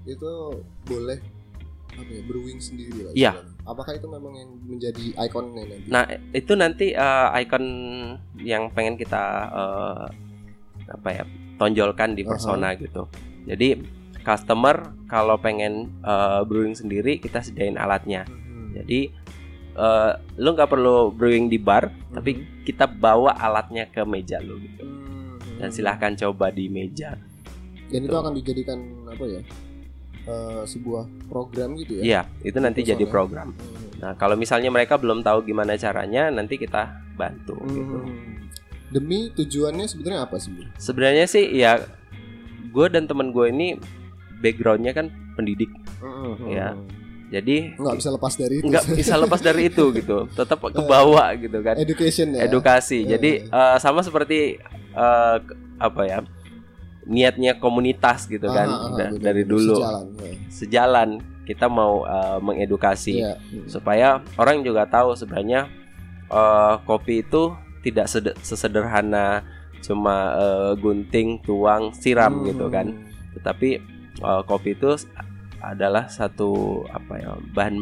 [0.04, 0.32] Itu
[0.84, 1.24] boleh
[1.96, 3.14] apa ya brewing sendiri lah.
[3.14, 3.32] Iya.
[3.64, 5.88] Apakah itu memang yang menjadi ikonnya nanti?
[5.88, 6.04] Nah
[6.36, 7.66] itu nanti eh, icon
[8.42, 10.06] yang pengen kita eh,
[10.92, 11.24] apa ya
[11.56, 13.08] tonjolkan di persona gitu.
[13.48, 13.80] Jadi
[14.24, 18.28] customer kalau pengen eh, brewing sendiri kita sediain alatnya.
[18.76, 19.08] Jadi
[19.78, 24.84] eh, lu nggak perlu brewing di bar, tapi kita bawa alatnya ke meja lu gitu.
[25.62, 27.16] Dan silahkan coba di meja.
[27.88, 29.42] Dan itu akan dijadikan apa ya?
[30.24, 32.04] Eh, sebuah program gitu ya.
[32.04, 32.92] Iya, itu nanti Personal.
[32.96, 33.50] jadi program.
[33.98, 37.98] Nah, kalau misalnya mereka belum tahu gimana caranya, nanti kita bantu gitu.
[38.00, 38.44] Hmm.
[38.90, 40.52] Demi tujuannya sebenarnya apa sih?
[40.76, 41.80] Sebenarnya sih ya
[42.68, 43.68] gue dan temen gue ini
[44.38, 45.70] backgroundnya kan pendidik,
[46.46, 46.76] Ya.
[47.32, 48.68] jadi nggak bisa lepas dari itu.
[48.68, 51.74] nggak bisa lepas dari itu gitu, tetap kebawa gitu kan.
[51.76, 52.46] Education ya.
[52.46, 53.08] Edukasi.
[53.08, 54.60] Jadi eh, sama seperti
[55.40, 56.20] ke- apa ya
[57.06, 60.34] niatnya komunitas gitu kan Ah, ah, ah, dari dulu Sejalan, ya.
[60.50, 61.10] sejalan
[61.44, 63.34] kita mau eh, mengedukasi Iya.
[63.68, 65.68] supaya orang juga tahu sebenarnya
[66.28, 67.52] eh, kopi itu
[67.84, 69.44] tidak sede- sesederhana
[69.82, 72.48] cuma eh, gunting tuang siram Hmm.
[72.48, 72.88] gitu kan
[73.36, 73.70] tetapi
[74.18, 74.96] eh, kopi itu
[75.60, 76.52] adalah satu
[76.88, 77.76] apa ya bahan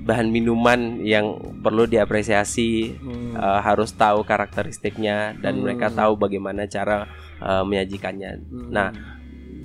[0.00, 3.34] bahan minuman yang perlu diapresiasi Hmm.
[3.34, 5.62] eh, harus tahu karakteristiknya dan Hmm.
[5.62, 7.06] mereka tahu bagaimana cara
[7.38, 8.68] eh, menyajikannya Hmm.
[8.68, 8.88] nah,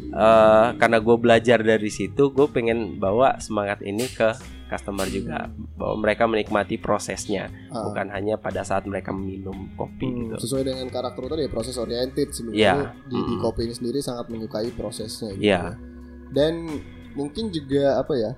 [0.08, 4.30] eh, karena gue belajar dari situ gue pengen bawa semangat ini ke
[4.66, 7.86] customer juga bahwa mereka menikmati prosesnya Ah.
[7.86, 11.78] bukan hanya pada saat mereka minum kopi Hmm, gitu sesuai dengan karakter tadi ya proses
[11.78, 12.76] oriented sebenarnya Iya.
[13.06, 15.62] di, di kopi ini sendiri sangat menyukai prosesnya gitu Iya.
[15.64, 15.74] ya.
[16.30, 16.54] dan
[17.14, 18.32] mungkin juga apa ya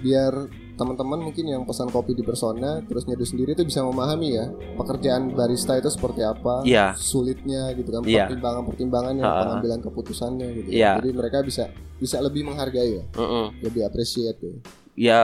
[0.00, 0.32] biar
[0.74, 5.30] teman-teman mungkin yang pesan kopi di persona terus nyeduh sendiri itu bisa memahami ya pekerjaan
[5.30, 6.92] barista itu seperti apa Iya.
[6.94, 8.26] sulitnya gitu kan Iya.
[8.26, 9.40] pertimbangan-pertimbangan yang Ha-ha.
[9.40, 10.98] pengambilan keputusannya gitu Iya.
[10.98, 13.46] jadi mereka bisa bisa lebih menghargai ya Mm-mm.
[13.60, 14.54] lebih appreciate ya
[14.94, 15.20] ya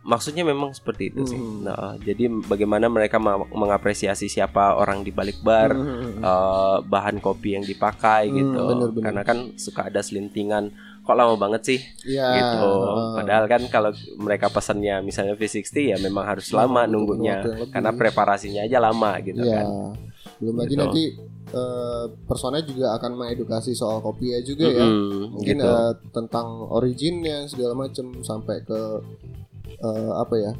[0.00, 1.62] maksudnya memang seperti itu sih Hmm.
[1.62, 3.20] nah, jadi bagaimana mereka
[3.52, 6.18] mengapresiasi siapa orang di balik bar Hmm.
[6.18, 9.04] eh, bahan kopi yang dipakai Hmm, gitu bener-bener.
[9.04, 10.72] karena kan suka ada selintingan
[11.08, 12.28] kok lama banget sih Iya.
[12.36, 12.68] gitu.
[13.16, 17.34] Padahal kan kalau mereka pesannya misalnya V60 ya memang harus lama butuh nunggunya
[17.72, 19.56] karena preparasinya aja lama gitu Iya.
[19.56, 19.66] kan.
[20.36, 20.82] Belum lagi Gitu.
[20.84, 21.04] nanti
[21.48, 24.84] eh, persona juga akan mengedukasi soal kopi ya juga ya.
[25.32, 25.64] Mungkin gitu.
[25.66, 28.80] eh, tentang originnya segala macam sampai ke
[29.78, 30.52] eh, apa ya?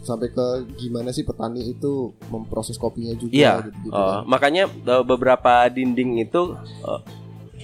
[0.00, 3.54] Sampai ke gimana sih petani itu memproses kopinya juga Iya.
[3.62, 7.00] gitu, Eh, makanya eh, beberapa dinding itu eh,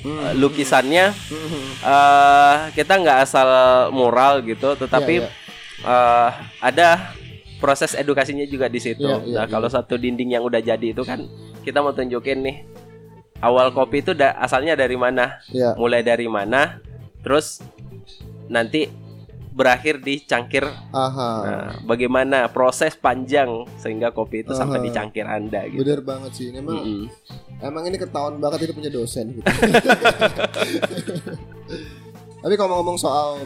[0.06, 1.04] eh, lukisannya
[1.82, 3.48] eh, kita nggak asal
[3.90, 5.28] mural gitu, tetapi Iya,
[5.82, 7.10] eh, ada
[7.56, 9.02] proses edukasinya juga di situ.
[9.02, 11.24] Iya, iya, nah, kalau satu dinding yang udah jadi itu kan
[11.60, 12.56] kita mau tunjukin nih
[13.38, 15.74] awal kopi itu da- asalnya dari mana, Iya.
[15.74, 16.80] mulai dari mana,
[17.20, 17.60] terus
[18.46, 18.86] nanti
[19.56, 20.68] berakhir di cangkir.
[20.92, 21.30] Aha.
[21.40, 24.84] Nah, bagaimana proses panjang sehingga kopi itu sampai Aha.
[24.84, 25.80] di cangkir anda gitu.
[25.80, 26.52] Bener banget sih.
[26.52, 27.08] Ini Emang Mm-mm.
[27.64, 29.48] emang ini ketahuan banget itu punya dosen gitu.
[32.44, 33.40] Tapi kalau ngomong soal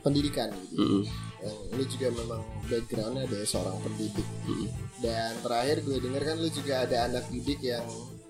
[0.00, 0.80] pendidikan gitu.
[0.80, 1.02] Mm-mm.
[1.40, 4.68] yang lu juga memang backgroundnya dari seorang pendidik Mm.
[5.00, 7.80] dan terakhir gue denger kan lu juga ada anak didik yang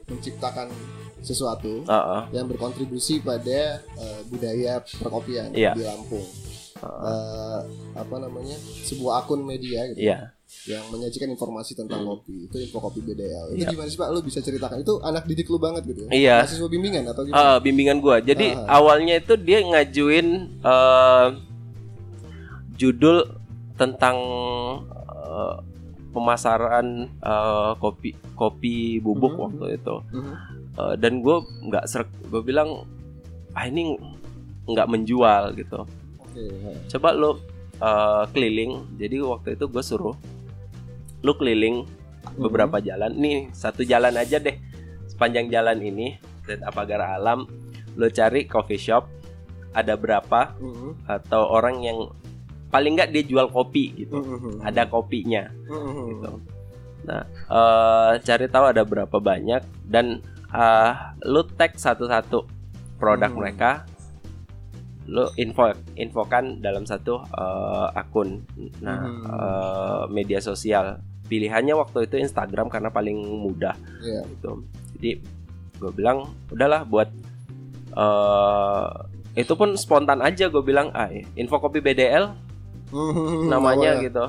[0.07, 0.71] menciptakan
[1.19, 2.31] sesuatu Uh-uh.
[2.31, 5.75] yang berkontribusi pada eh, budaya perkopian Iya.
[5.75, 6.23] di Lampung
[6.81, 7.61] Eh,
[7.93, 10.33] apa namanya sebuah akun media gitu Iya.
[10.67, 12.17] yang menyajikan informasi tentang Hmm.
[12.17, 13.71] kopi itu info kopi BDL itu Iya.
[13.71, 16.37] gimana sih pak lu bisa ceritakan itu anak didik lu banget gitu ya Iya.
[16.41, 18.17] mahasiswa bimbingan atau gimana Eh, bimbingan gua.
[18.19, 18.81] Jadi Ah.
[18.81, 20.27] awalnya itu dia ngajuin
[20.59, 21.27] eh,
[22.77, 23.29] judul
[23.77, 24.17] tentang
[25.23, 25.57] eh,
[26.11, 29.41] pemasaran eh, kopi kopi bubuk Mhm.
[29.43, 29.97] waktu itu.
[30.11, 30.33] Mhm.
[30.73, 32.89] Eh, dan gue nggak serk, gue bilang
[33.53, 34.01] ah ini
[34.65, 35.85] nggak menjual gitu.
[36.31, 37.39] Oke Coba lo
[37.77, 38.97] eh, keliling.
[38.97, 40.17] Jadi waktu itu gue suruh
[41.21, 41.85] lu keliling
[42.37, 43.13] beberapa jalan.
[43.13, 44.57] Nih satu jalan aja deh
[45.09, 46.17] sepanjang jalan ini
[46.47, 47.45] dan Pagar Alam.
[47.97, 49.09] Lo cari coffee shop
[49.71, 51.07] ada berapa Mhm.
[51.07, 51.99] atau orang yang
[52.71, 54.15] paling nggak dia jual kopi gitu.
[54.19, 54.63] Mhm.
[54.63, 55.47] Ada kopinya.
[55.67, 56.03] Mhm.
[56.09, 56.31] gitu.
[57.01, 60.93] Nah, eh, cari tahu ada berapa banyak dan eh,
[61.25, 62.43] lu tag satu-satu
[62.99, 63.39] produk Hmm.
[63.39, 63.87] mereka,
[65.11, 68.47] lu info infokan dalam satu eh, akun,
[68.79, 69.27] nah Hmm.
[69.27, 71.03] eh, media sosial.
[71.27, 74.23] Pilihannya waktu itu Instagram karena paling mudah Iya.
[74.29, 74.63] gitu.
[74.95, 75.11] Jadi
[75.77, 76.19] gue bilang
[76.49, 77.11] udahlah buat
[77.91, 78.89] eh
[79.37, 82.35] itu pun spontan aja gue bilang ah info kopi BDL
[82.91, 83.47] Mhm.
[83.47, 84.05] namanya Awalnya.
[84.05, 84.25] gitu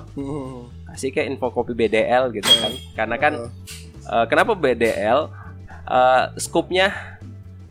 [0.87, 3.33] kasih kayak info kopi BDL gitu kan karena kan
[4.03, 5.29] eh, kenapa BDL
[5.81, 7.19] Eh, skupnya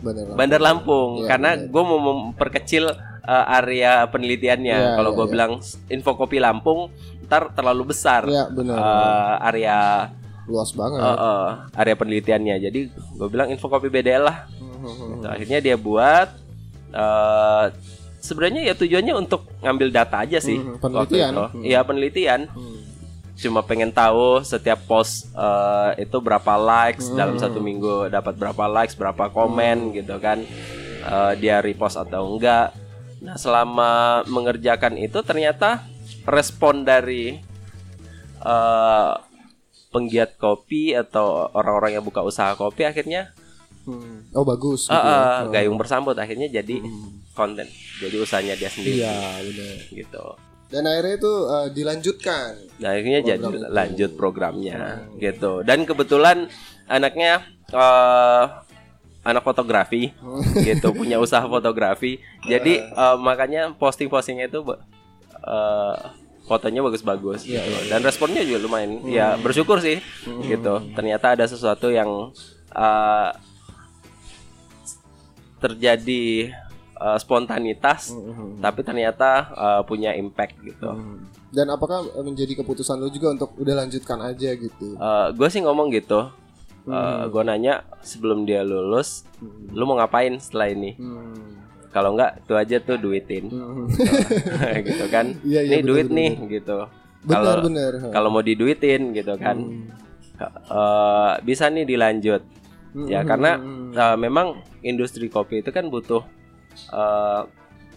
[0.00, 0.36] Bandar Lampung.
[0.36, 1.68] Bandar Lampung Iya, karena bener.
[1.68, 2.84] gue mau memperkecil
[3.22, 5.32] eh, area penelitiannya Iya, kalau iya, gue iya.
[5.32, 5.52] bilang
[5.86, 6.88] info kopi Lampung
[7.22, 8.74] ntar terlalu besar Iya benar.
[8.74, 9.78] eh, area
[10.44, 10.98] Luas banget.
[10.98, 14.38] eh, eh, area penelitiannya jadi gue bilang info kopi BDL lah
[14.80, 15.20] Mhm.
[15.20, 16.32] Nah, akhirnya dia buat
[16.90, 17.64] eh,
[18.18, 20.56] sebenarnya ya tujuannya untuk ngambil data aja sih.
[20.56, 20.82] Hmm, waktu
[21.12, 21.30] penelitian.
[21.30, 21.44] itu.
[21.46, 21.62] Hmm.
[21.62, 22.40] Iya penelitian.
[22.48, 22.76] Hmm.
[23.40, 27.16] Cuma pengen tahu setiap post eh, itu berapa likes Hmm.
[27.16, 30.44] dalam satu minggu dapat berapa likes, berapa komen gitu kan.
[31.00, 32.76] Eh, dia repost atau enggak.
[33.18, 33.90] Nah selama
[34.26, 35.84] mengerjakan itu ternyata
[36.22, 37.40] respon dari
[38.40, 39.12] eh,
[39.90, 43.32] penggiat kopi atau orang-orang yang buka usaha kopi akhirnya
[43.80, 44.28] Hmm.
[44.30, 44.86] Oh bagus.
[44.86, 45.16] gitu ah, ya.
[45.16, 45.50] ah, Oh.
[45.50, 47.24] gayung bersambut akhirnya jadi Hmm.
[47.32, 47.64] konten
[47.96, 49.76] jadi usahanya dia sendiri Iya benar.
[49.90, 50.24] gitu
[50.70, 52.50] Dan akhirnya itu eh, dilanjutkan.
[52.78, 53.68] nah, akhirnya jadi itu.
[53.68, 55.18] lanjut programnya Hmm.
[55.18, 56.46] gitu dan kebetulan
[56.86, 58.44] anaknya eh,
[59.20, 60.14] anak fotografi
[60.64, 64.62] gitu punya usaha fotografi jadi eh, makanya posting-postingnya itu
[65.42, 65.96] eh,
[66.42, 67.68] fotonya bagus-bagus Iya, gitu.
[67.68, 67.90] iya, iya.
[67.90, 70.40] dan responnya juga lumayan ya bersyukur sih Hmm.
[70.42, 72.30] gitu ternyata ada sesuatu yang
[72.70, 73.30] eh,
[75.60, 76.54] terjadi
[77.00, 78.60] eh, spontanitas Hmm.
[78.60, 80.90] tapi ternyata eh, punya impact gitu.
[80.90, 81.24] Hmm.
[81.50, 84.94] Dan apakah menjadi keputusan lu juga untuk udah lanjutkan aja gitu?
[85.32, 86.30] gue sih ngomong gitu.
[86.80, 87.28] Hmm.
[87.28, 89.68] gue nanya sebelum dia lulus, Hmm.
[89.70, 90.96] lu mau ngapain setelah ini?
[90.96, 91.60] Hmm.
[91.90, 93.90] Kalau enggak, itu aja tuh duitin, Hmm.
[94.88, 95.34] gitu kan?
[95.42, 96.86] Iya, iya, Ini duit nih, gitu.
[97.26, 97.66] Kalau-.
[98.08, 99.58] Kalau mau diduitin, gitu kan?
[99.58, 99.90] Hmm.
[100.40, 102.42] Eh, bisa nih dilanjut.
[103.06, 103.60] Ya karena
[103.92, 106.24] eh, memang industri kopi itu kan butuh
[106.72, 107.42] eh,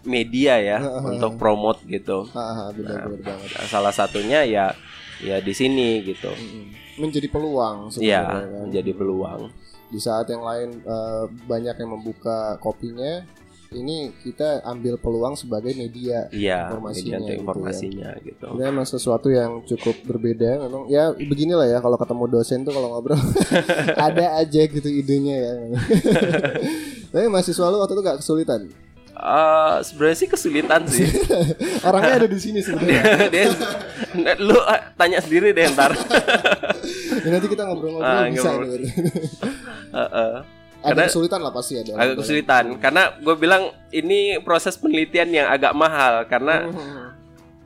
[0.03, 2.27] media ya untuk promote gitu.
[2.31, 3.49] Ah, benar benar banget.
[3.53, 4.75] Nah, salah satunya ya
[5.19, 6.27] ya di sini gitu.
[6.93, 8.61] Menjadi peluang Iya, sebenarnya kan.
[8.67, 9.41] menjadi peluang.
[9.87, 13.23] Di saat yang lain eh, banyak yang membuka kopinya,
[13.71, 16.27] ini kita ambil peluang sebagai media.
[16.29, 17.39] Iya, Informasinya media untuk gitu ya.
[17.39, 18.45] informasinya gitu.
[18.51, 20.61] Ini memang sesuatu yang cukup berbeda.
[20.61, 23.17] Memang ya beginilah ya kalau ketemu dosen tuh kalau ngobrol
[24.11, 25.53] ada aja gitu idenya ya.
[27.13, 28.61] Tapi mahasiswa lu waktu itu gak kesulitan.
[29.13, 31.05] Eh, sebenarnya sih kesulitan sih.
[31.85, 33.03] Orangnya ada di sini sebenarnya.
[33.33, 33.45] Dia,
[34.41, 35.93] lu eh, tanya sendiri deh ntar.
[37.21, 38.49] Ya, nanti kita ngobrol-ngobrol Ah, bisa.
[38.49, 38.81] ngobrol.
[38.81, 38.89] nih.
[38.89, 40.35] Eh, eh.
[40.81, 41.93] ada Karena- kesulitan lah pasti ada.
[41.95, 47.07] agak kesulitan karena gue bilang ini proses penelitian yang agak mahal karena Hmm.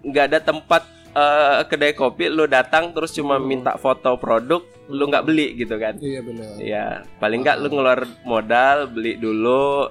[0.04, 0.84] nggak ada tempat
[1.18, 3.48] eh, kedai kopi lu datang terus cuma Hmm.
[3.48, 6.52] minta foto produk lu nggak beli gitu kan Iya benar.
[6.58, 6.86] ya
[7.18, 9.90] paling nggak lu ngeluar modal beli dulu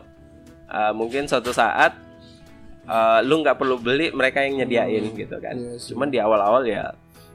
[0.67, 1.95] Eh, mungkin suatu saat
[2.85, 5.93] eh, lu nggak perlu beli mereka yang nyediain gitu kan Iya sih.
[5.93, 6.91] cuman di awal-awal ya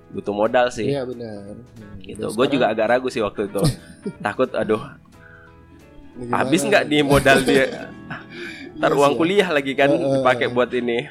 [0.10, 1.56] butuh modal sih Iya benar.
[1.74, 1.96] Hmm.
[2.02, 3.64] gitu gue juga agak ragu sih waktu itu
[4.26, 4.84] takut aduh
[6.30, 7.88] habis nggak nih modal dia
[8.82, 11.08] ntar Iya uang kuliah lagi kan eh, dipakai buat ini eh.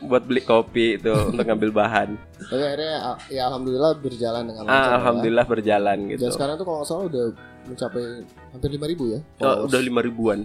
[0.08, 2.08] buat beli kopi itu untuk ngambil bahan
[2.40, 2.94] Tapi akhirnya
[3.26, 4.78] ya alhamdulillah berjalan dengan lancar.
[4.78, 4.94] ah, ya.
[4.96, 7.24] alhamdulillah berjalan Dan gitu sekarang tuh kalau nggak salah udah
[7.60, 8.04] mencapai
[8.50, 9.20] hampir 5000 ya.
[9.40, 10.38] Oh, udah lima ribuan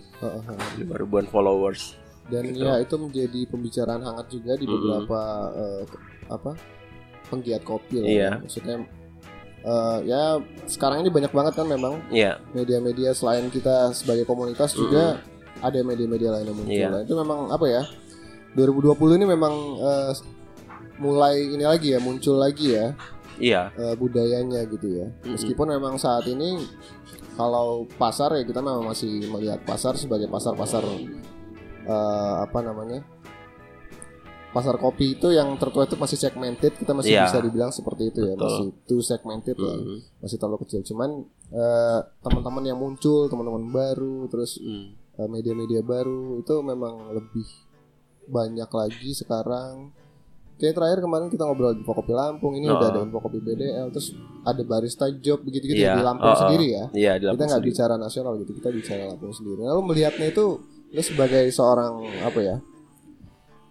[0.75, 1.93] lima ribuan followers
[2.25, 2.59] Dan Gitu.
[2.59, 5.21] ya itu menjadi pembicaraan hangat juga di beberapa
[5.53, 6.51] eh, ke- apa
[7.25, 8.07] penggiat kopi lah.
[8.07, 8.21] Iya.
[8.27, 8.31] ya.
[8.41, 8.75] Maksudnya
[9.63, 10.21] eh, ya
[10.65, 15.21] sekarang ini banyak banget kan memang Iya media-media selain kita sebagai komunitas juga
[15.61, 16.73] ada media-media lain yang muncul.
[16.75, 16.87] Iya.
[16.91, 17.83] Nah, itu memang apa ya?
[18.55, 20.11] 2020 ini memang eh,
[20.97, 22.95] mulai ini lagi ya muncul lagi ya
[23.35, 25.07] iya eh, budayanya gitu ya.
[25.27, 26.63] Meskipun memang saat ini
[27.35, 30.87] kalau pasar ya kita memang masih melihat pasar sebagai pasar-pasar
[31.83, 33.03] eh, apa namanya?
[34.55, 37.27] Pasar kopi itu yang tertua itu masih segmented, kita masih Iya.
[37.27, 38.47] bisa dibilang seperti itu ya, Betul.
[38.47, 40.79] masih too segmented ya, Mm, masih terlalu kecil.
[40.87, 45.04] Cuman eh, teman-teman yang muncul, teman-teman baru, terus mm.
[45.15, 47.47] Eh, media-media baru itu memang lebih
[48.25, 49.91] banyak lagi sekarang.
[50.55, 52.79] Kayak terakhir kemarin kita ngobrol di Kopi Lampung, ini Oh.
[52.79, 55.91] udah ada kopi BDL, terus ada barista job begitu-gitu Iya.
[55.91, 56.83] ya, di Lampung Oh, sendiri ya.
[56.95, 57.75] iya di Kita Lampung nggak sendiri.
[57.75, 59.61] bicara nasional gitu, kita bicara Lampung sendiri.
[59.61, 60.45] Lalu melihatnya itu,
[60.89, 62.57] lu sebagai seorang apa ya?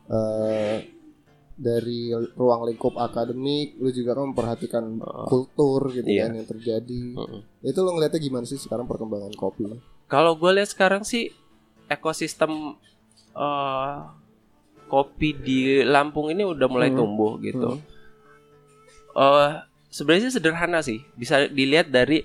[0.04, 0.76] eh
[1.54, 5.24] dari ruang lingkup akademik, lu juga kan memperhatikan Oh.
[5.24, 6.28] kultur gitu Iya.
[6.28, 7.02] kan yang terjadi.
[7.14, 7.40] Mm-mm.
[7.62, 9.64] Itu lu ngeliatnya gimana sih sekarang perkembangan kopi?
[10.14, 11.34] Kalau gue lihat sekarang sih
[11.86, 12.78] ekosistem
[13.34, 13.94] eh,
[14.86, 16.98] kopi di Lampung ini udah mulai Hmm.
[17.02, 17.74] tumbuh gitu.
[17.74, 17.82] Hmm.
[19.16, 19.50] Eh,
[19.90, 22.22] Sebenarnya sih sederhana sih, bisa dilihat dari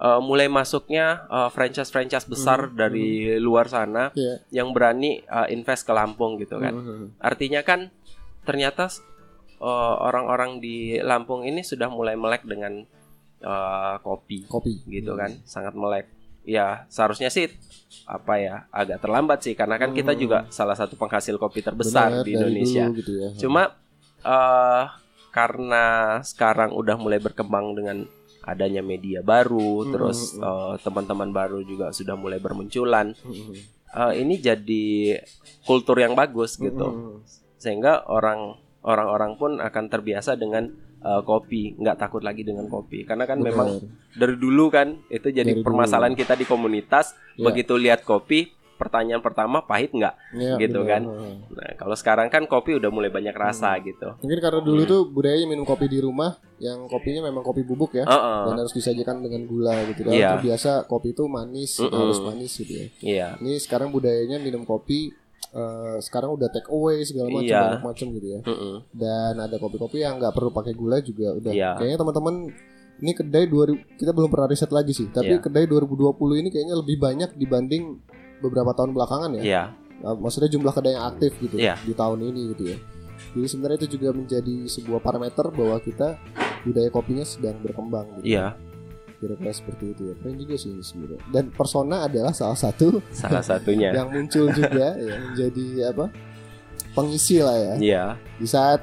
[0.00, 2.74] eh, mulai masuknya franchise franchise besar Hmm.
[2.74, 4.40] dari luar sana Iya.
[4.50, 6.72] yang berani eh, invest ke Lampung gitu kan.
[6.72, 7.20] Mhm.
[7.20, 7.90] Artinya kan
[8.42, 8.90] ternyata
[9.60, 12.82] orang-orang di Lampung ini sudah mulai melek dengan
[13.40, 16.08] eh, kopi Kopi gitu kan sangat melek
[16.42, 17.48] ya seharusnya sih
[18.06, 20.20] apa ya agak terlambat sih karena kan kita Hmm.
[20.20, 23.28] juga salah satu penghasil kopi terbesar Benar, di Indonesia dulu gitu ya.
[23.36, 23.62] cuma
[24.20, 24.84] eh
[25.30, 25.84] karena
[26.20, 28.02] sekarang udah mulai berkembang dengan
[28.42, 33.54] adanya media baru Hmm, terus hmm, eh, teman-teman baru juga sudah mulai bermunculan Mhm.
[33.90, 34.86] eh, ini jadi
[35.62, 37.22] kultur yang bagus gitu Mm-mm.
[37.56, 43.24] sehingga orang orang-orang pun akan terbiasa dengan eh, kopi nggak takut lagi dengan kopi karena
[43.24, 44.16] kan memang Benar.
[44.16, 47.44] dari dulu kan itu jadi Dari permasalahan kita di komunitas Iya.
[47.46, 50.90] begitu lihat kopi pertanyaan pertama pahit nggak Iya, gitu benar.
[50.90, 51.02] kan.
[51.52, 53.84] nah kalau sekarang kan kopi udah mulai banyak rasa Hmm.
[53.84, 57.92] gitu Mungkin karena dulu tuh budaya minum kopi di rumah yang kopinya memang kopi bubuk
[57.94, 58.04] ya.
[58.04, 58.40] Heeh.
[58.46, 60.12] Dan harus disajikan dengan gula gitu kan.
[60.12, 60.36] Iya.
[60.36, 61.92] Terbiasa kopi itu manis, Mm-mm.
[61.94, 62.86] harus manis gitu ya.
[63.00, 65.12] iya Ini sekarang budayanya minum kopi
[65.50, 67.60] eh, sekarang udah take away segala macam Iya.
[67.68, 68.40] banyak macam gitu ya.
[68.42, 68.74] Mm-mm.
[68.90, 71.50] Dan ada kopi-kopi yang nggak perlu pakai gula juga udah.
[71.50, 71.70] Iya.
[71.74, 72.34] Kayaknya teman-teman
[73.00, 75.42] ini kedai 2000 kita belum pernah riset lagi sih, tapi Iya.
[75.42, 77.98] kedai 2020 ini kayaknya lebih banyak dibanding
[78.38, 79.42] beberapa tahun belakangan ya.
[79.42, 79.64] iya
[80.00, 81.76] Nah, maksudnya jumlah kedai yang aktif gitu Iya.
[81.78, 82.78] di tahun ini gitu ya.
[83.30, 86.16] Jadi sebenarnya itu juga menjadi sebuah parameter bahwa kita
[86.62, 88.32] budaya kopinya sedang berkembang gitu.
[88.32, 88.56] iya
[89.20, 90.14] Kira-kira seperti itu ya.
[90.16, 91.20] Keren juga sih ini sebenarnya.
[91.28, 96.06] Dan persona adalah salah satu salah satunya yang muncul juga ya menjadi apa?
[96.90, 97.74] pengisi lah ya.
[97.78, 98.04] iya
[98.40, 98.82] Di saat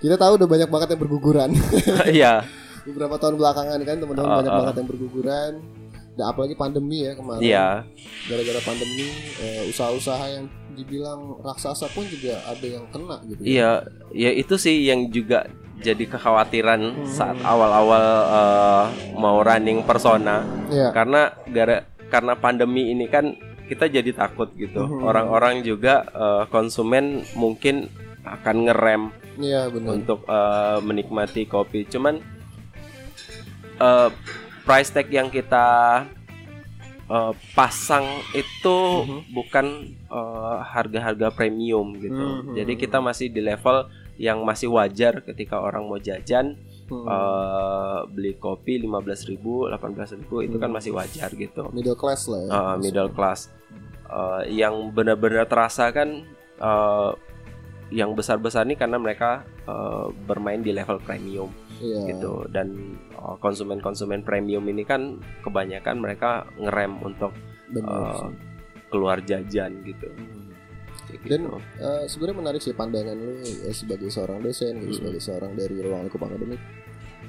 [0.00, 1.50] kita tahu udah banyak banget yang berguguran.
[2.16, 2.34] iya
[2.82, 4.58] Beberapa tahun belakangan kan teman-teman Uh, banyak uh.
[4.64, 5.52] banget yang berguguran.
[6.12, 7.40] Dan apalagi pandemi ya kemarin.
[7.40, 7.66] iya
[8.28, 9.08] gara-gara pandemi
[9.40, 10.44] eh, usaha-usaha yang
[10.76, 13.48] dibilang raksasa pun juga ada yang kena gitu ya.
[13.48, 13.70] iya
[14.12, 15.48] ya itu sih yang juga
[15.82, 17.04] jadi kekhawatiran Hmm.
[17.04, 20.88] saat awal-awal eh, mau running persona Iya.
[20.90, 25.02] karena gara karena pandemi ini kan kita jadi takut gitu Mhm.
[25.02, 27.90] orang-orang juga eh, konsumen mungkin
[28.22, 29.02] akan ngerem
[29.36, 29.90] Iya benar.
[29.92, 32.22] untuk eh, menikmati kopi cuman
[33.78, 34.08] eh,
[34.62, 35.66] price tag yang kita
[37.04, 39.18] eh, pasang itu Mhm.
[39.32, 39.66] bukan
[40.64, 42.12] harga-harga premium gitu
[42.44, 42.54] Mhm.
[42.54, 47.08] jadi kita masih di level yang masih wajar ketika orang mau jajan Hmm.
[47.08, 50.76] eh, beli kopi 15.000 18.000 itu kan Hmm.
[50.76, 52.50] masih wajar gitu middle class lah ya.
[52.50, 53.48] Uh, middle class
[54.12, 56.20] Uh, yang benar-benar terasa kan
[56.60, 57.16] uh,
[57.88, 61.48] yang besar-besar ini karena mereka uh, bermain di level premium
[61.80, 62.12] Iya.
[62.12, 62.76] gitu dan
[63.16, 67.32] uh, konsumen-konsumen premium ini kan kebanyakan mereka ngerem untuk
[67.72, 68.28] Benar uh,
[68.86, 70.12] keluar jajan gitu.
[70.12, 70.41] Hmm.
[71.14, 71.58] Kayak Dan- gitu.
[71.78, 74.98] Eh, sebenarnya menarik sih pandangan lu ya, sebagai seorang dosen, gitu, Hmm.
[74.98, 76.60] sebagai seorang dari ruang lingkup akademik.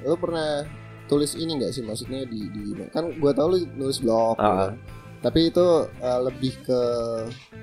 [0.02, 0.64] Lu pernah
[1.06, 4.72] tulis ini nggak sih maksudnya di, di kan gua tahu lu nulis blog Ah.
[4.72, 4.80] kan?
[5.20, 5.68] tapi itu
[5.98, 6.80] eh, lebih ke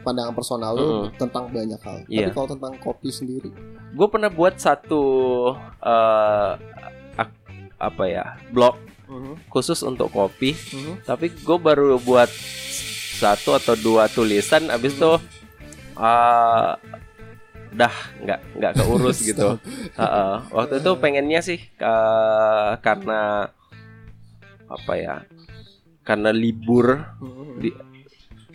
[0.01, 1.13] pandangan personal lu Mm-mm.
[1.15, 2.01] tentang banyak hal.
[2.03, 2.33] Tapi Iya.
[2.33, 3.53] kalau tentang kopi sendiri,
[3.91, 5.03] gue pernah buat satu
[5.79, 6.53] uh,
[7.77, 8.77] apa ya blog
[9.49, 10.53] khusus untuk kopi
[11.03, 12.29] tapi gue baru buat
[13.17, 15.13] satu atau dua tulisan abis itu
[16.01, 16.73] uh,
[17.71, 19.61] dah nggak nggak keurus gitu
[19.95, 20.35] Heeh.
[20.51, 23.53] waktu itu pengennya sih uh, karena
[24.67, 25.17] apa ya
[26.03, 26.99] karena libur
[27.59, 27.77] Di-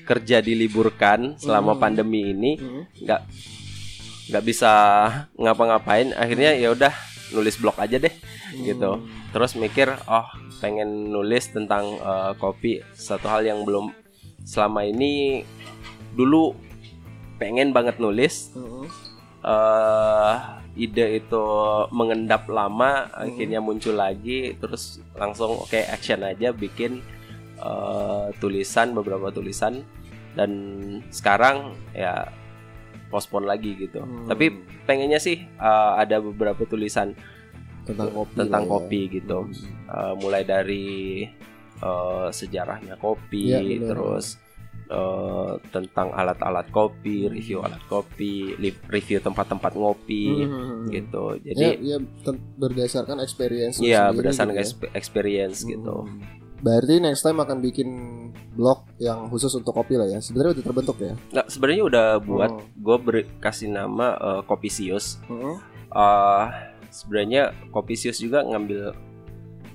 [0.03, 1.81] kerja diliburkan selama Hmm.
[1.81, 2.81] pandemi ini Mhm.
[3.01, 3.21] nggak
[4.25, 4.71] nggak bisa
[5.33, 6.93] ngapa-ngapain akhirnya ya udah
[7.31, 8.13] nulis blog aja deh
[8.55, 8.97] gitu.
[8.97, 9.05] Hmm.
[9.29, 10.27] terus mikir oh
[10.57, 13.91] pengen nulis tentang eh, kopi satu hal yang belum
[14.41, 15.41] selama ini
[16.11, 16.53] dulu
[17.35, 18.51] pengen banget nulis
[19.41, 20.33] eh
[20.75, 21.43] ide itu
[21.89, 23.23] mengendap lama Hmm.
[23.23, 26.99] akhirnya muncul lagi terus langsung oke action aja bikin
[27.57, 29.85] eh, tulisan beberapa tulisan
[30.33, 30.51] dan
[31.09, 32.27] sekarang ya
[33.07, 34.27] postpone lagi gitu Hmm.
[34.27, 34.51] tapi
[34.83, 37.15] pengennya sih eh, ada beberapa tulisan
[37.85, 38.69] tentang kopi tentang ya.
[38.69, 39.53] kopi gitu Hmm.
[39.85, 41.23] Eh, mulai dari
[41.77, 43.87] eh, sejarahnya kopi Iya, benar.
[43.93, 44.25] terus
[44.87, 47.31] eh, tentang alat-alat kopi Hmm.
[47.31, 48.53] review alat kopi
[48.85, 50.89] review tempat-tempat ngopi Mhm.
[50.89, 54.65] gitu ya, jadi ya ten- berdasarkan experience iya berdasarkan gitu ya.
[54.65, 56.21] exp- experience gitu Hmm.
[56.55, 57.89] Berarti next time akan bikin
[58.51, 60.17] blog yang khusus untuk kopi lah ya.
[60.17, 61.13] Sebenarnya udah terbentuk ya.
[61.31, 62.63] Nah, sebenarnya udah buat Oh.
[62.73, 65.19] gue beri kasih nama eh, Kopisius.
[65.27, 65.55] Heeh.
[65.91, 66.45] Eh,
[66.89, 68.95] sebenarnya Kopisius juga ngambil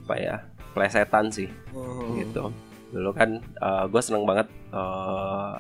[0.02, 0.36] apa ya
[0.72, 2.24] plesetan sih Heeh.
[2.24, 2.48] gitu.
[2.90, 3.38] Dulu kan
[3.86, 5.54] gue seneng banget eh,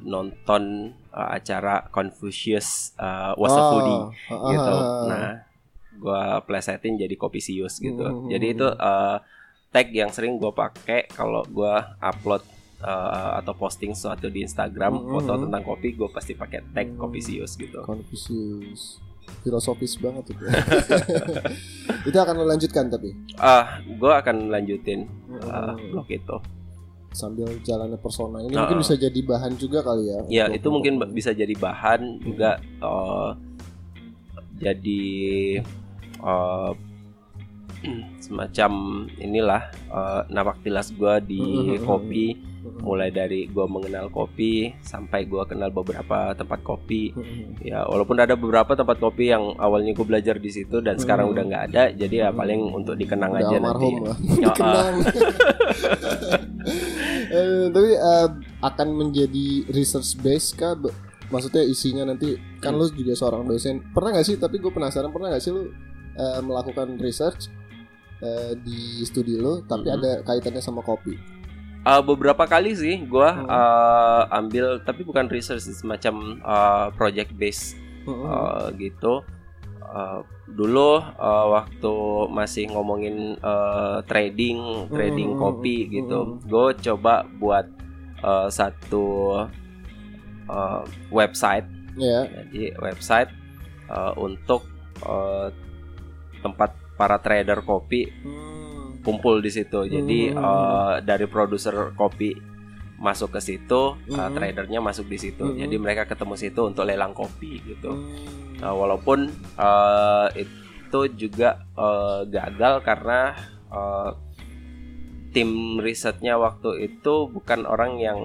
[0.00, 0.62] nonton
[1.10, 4.00] eh, acara Confucius uh, Was a Oh, Foodie
[4.30, 4.70] ah, gitu.
[4.70, 5.04] ah, ah.
[5.04, 5.32] Nah,
[5.92, 8.00] gue plesetin jadi Kopisius gitu.
[8.00, 8.30] Hmm.
[8.30, 9.16] Jadi itu eh,
[9.68, 12.42] tag yang sering gue pakai kalau gue upload
[12.80, 15.10] eh, atau posting sesuatu di Instagram Hmm.
[15.10, 16.98] foto tentang kopi, gue pasti pakai tag Hmm.
[17.00, 17.82] Kopisius gitu.
[17.82, 19.02] Confucius.
[19.42, 20.42] Filosofis banget itu.
[22.08, 25.74] itu akan lo lanjutkan tapi Ah, gue akan lanjutin eh, Heeh.
[25.90, 26.36] blog itu.
[27.10, 28.38] Sambil jalannya persona.
[28.38, 28.64] Ini Ah.
[28.64, 30.18] mungkin bisa jadi bahan juga kali ya.
[30.28, 33.30] Ya itu mungkin bisa jadi bahan juga eh,
[34.58, 35.02] jadi
[36.20, 36.70] eh,
[38.20, 38.72] semacam
[39.16, 41.84] inilah eh, napak tilas gue di Hmm, hmm, hmm.
[41.84, 42.26] kopi.
[42.60, 47.10] Mulai dari gue mengenal kopi sampai gue kenal beberapa tempat kopi.
[47.58, 51.42] Ya walaupun ada beberapa tempat kopi yang awalnya gue belajar di situ dan sekarang udah
[51.42, 53.88] nggak ada jadi ya paling untuk dikenang Udah aja nanti.
[53.88, 54.12] ya.
[57.30, 58.28] Eh, tapi eh,
[58.60, 60.74] akan menjadi research base kah?
[61.30, 62.82] Maksudnya isinya nanti kan Hmm.
[62.82, 63.86] lu juga seorang dosen.
[63.94, 64.34] Pernah nggak sih?
[64.34, 65.70] Tapi gue penasaran pernah nggak sih lu
[66.10, 67.46] eh, melakukan research
[68.20, 69.96] eh, di studi lu, tapi Mhm.
[69.96, 71.16] ada kaitannya sama kopi.
[71.80, 73.48] Uh, beberapa kali sih gue Hmm.
[73.48, 77.72] uh, ambil tapi bukan research semacam uh, project base
[78.04, 78.20] Mhm.
[78.20, 79.24] uh, gitu
[79.90, 81.94] Uh, dulu uh, waktu
[82.30, 87.66] masih ngomongin uh, trading trading Hmm, kopi gitu gue coba buat
[88.22, 89.34] uh, satu
[90.46, 91.66] uh, website
[91.98, 92.22] Ya.
[92.22, 93.34] jadi website
[93.90, 94.62] uh, untuk
[95.02, 95.50] uh,
[96.38, 99.00] tempat para trader kopi Hmm.
[99.00, 99.88] kumpul di situ.
[99.88, 100.36] Jadi Hmm.
[100.36, 102.36] eh, dari produser kopi
[103.00, 104.36] masuk ke situ, eh, Hmm.
[104.36, 105.42] tradernya masuk di situ.
[105.42, 105.56] Hmm.
[105.56, 107.90] Jadi mereka ketemu situ untuk lelang kopi gitu.
[107.90, 108.60] Hmm.
[108.60, 109.26] Nah, walaupun
[109.56, 113.32] eh, itu juga eh, gagal karena
[113.66, 114.10] eh,
[115.30, 118.18] tim risetnya waktu itu bukan orang yang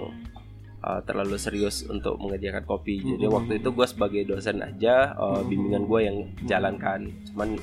[0.82, 3.00] eh, terlalu serius untuk mengerjakan kopi.
[3.00, 3.34] Jadi Hmm.
[3.34, 5.48] waktu itu gue sebagai dosen aja, eh, Hmm.
[5.48, 7.00] bimbingan gue yang jalankan.
[7.26, 7.58] Cuman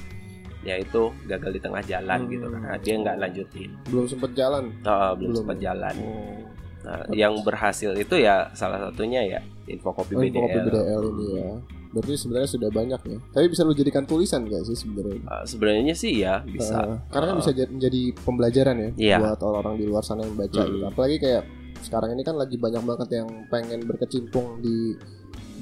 [0.63, 2.55] ya itu gagal di tengah jalan gitu Hmm.
[2.57, 4.65] karena dia nggak lanjutin, Belum sempet jalan.
[4.73, 5.35] Eh, belum Belum.
[5.37, 5.95] sempat jalan.
[6.01, 6.41] Oh.
[6.83, 10.66] Nah, yang berhasil itu ya salah satunya ya info kopi Oh, info kopi BDL.
[10.66, 11.51] BDL ini ya.
[11.93, 13.18] Berarti sebenarnya sudah banyak ya.
[13.30, 15.22] Tapi bisa lu jadikan tulisan gak sih sebenarnya?
[15.22, 16.76] Eh, sebenarnya sih ya bisa.
[16.80, 19.16] Uh, karena Uh, bisa jadi, menjadi pembelajaran ya Iya.
[19.20, 20.72] buat orang-orang di luar sana yang baca Mm-mm.
[20.72, 20.85] gitu.
[20.89, 21.43] Apalagi kayak
[21.83, 24.97] sekarang ini kan lagi banyak banget yang pengen berkecimpung di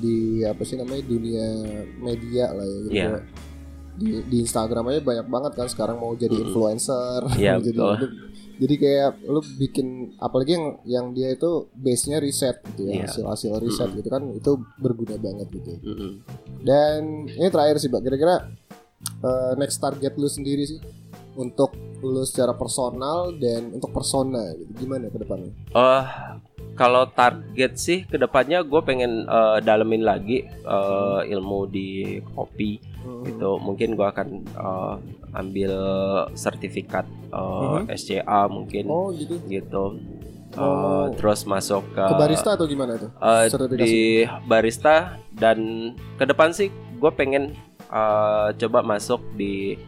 [0.01, 1.47] di apa sih namanya dunia
[1.99, 2.95] media lah ya gitu.
[2.95, 3.11] Iya.
[3.97, 7.21] Di, di Instagram aja banyak banget kan sekarang mau jadi influencer.
[7.37, 7.97] Iya, mau jadi betul.
[8.61, 9.87] jadi kayak lu bikin
[10.21, 13.03] apalagi yang yang dia itu base-nya riset gitu ya, Iya.
[13.09, 13.99] hasil-hasil riset Mm-mm.
[14.05, 15.81] gitu kan itu berguna banget gitu.
[15.81, 16.13] Mm-mm.
[16.61, 18.01] Dan ini terakhir sih, Pak.
[18.05, 18.53] Kira-kira
[19.25, 20.81] eh, next target lu sendiri sih
[21.37, 21.73] untuk
[22.05, 24.85] lu secara personal dan untuk persona gitu.
[24.85, 25.53] Gimana ke depannya?
[25.73, 26.05] Eh,
[26.77, 32.81] kalau target sih ke depannya gue pengen eh, dalemin lagi eh, ilmu di kopi
[33.25, 33.59] gitu.
[33.59, 34.95] Mungkin gue akan eh,
[35.33, 35.73] ambil
[36.35, 37.39] sertifikat eh,
[37.81, 37.93] Mhm.
[37.93, 39.39] SCA mungkin Oh, gitu.
[39.45, 39.85] gitu.
[40.51, 41.07] Eh, Oh.
[41.15, 43.79] terus masuk ke, Ke barista atau gimana eh, sertifikasi?
[43.79, 43.95] di
[44.45, 44.97] barista
[45.31, 45.59] dan
[46.17, 47.55] ke depan sih gue pengen
[47.87, 49.79] eh, coba masuk di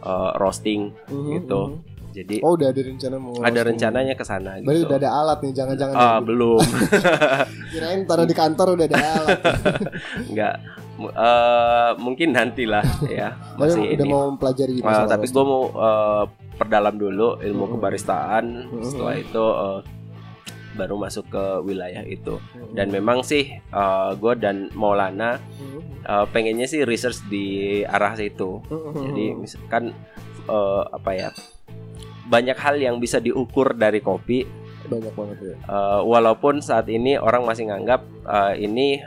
[0.00, 1.62] eh, roasting Mhm, gitu.
[1.68, 1.78] mhm.
[2.12, 3.66] Jadi Oh, udah ada rencana mau ada roasting.
[3.68, 4.86] rencananya ke sana Berarti gitu.
[4.86, 6.62] udah ada alat nih, jangan-jangan Ah, belum.
[7.74, 9.38] kirain taruh di kantor udah ada alat.
[10.30, 10.54] Enggak.
[10.96, 13.34] Eh, mungkin nantilah ya.
[13.58, 14.08] Masih udah ini.
[14.08, 16.24] mau mempelajari masalah tapi gue mau eh,
[16.54, 17.72] perdalam dulu ilmu Mhm.
[17.72, 18.44] kebaristaan.
[18.70, 18.82] Mhm.
[18.84, 19.80] Setelah itu eh,
[20.74, 22.38] baru masuk ke wilayah itu.
[22.38, 22.74] Mhm.
[22.74, 23.58] Dan memang sih
[24.14, 25.80] gue dan Maulana Mhm.
[26.04, 27.46] eh, pengennya sih research di
[27.82, 28.62] arah situ.
[28.64, 28.94] Mhm.
[28.94, 29.84] Jadi misalkan
[30.44, 31.30] eh, apa ya?
[32.24, 34.46] Banyak hal yang bisa diukur dari kopi
[34.84, 35.56] banyak banget ya.
[35.58, 39.00] Eh, walaupun saat ini orang masih nganggap eh, ini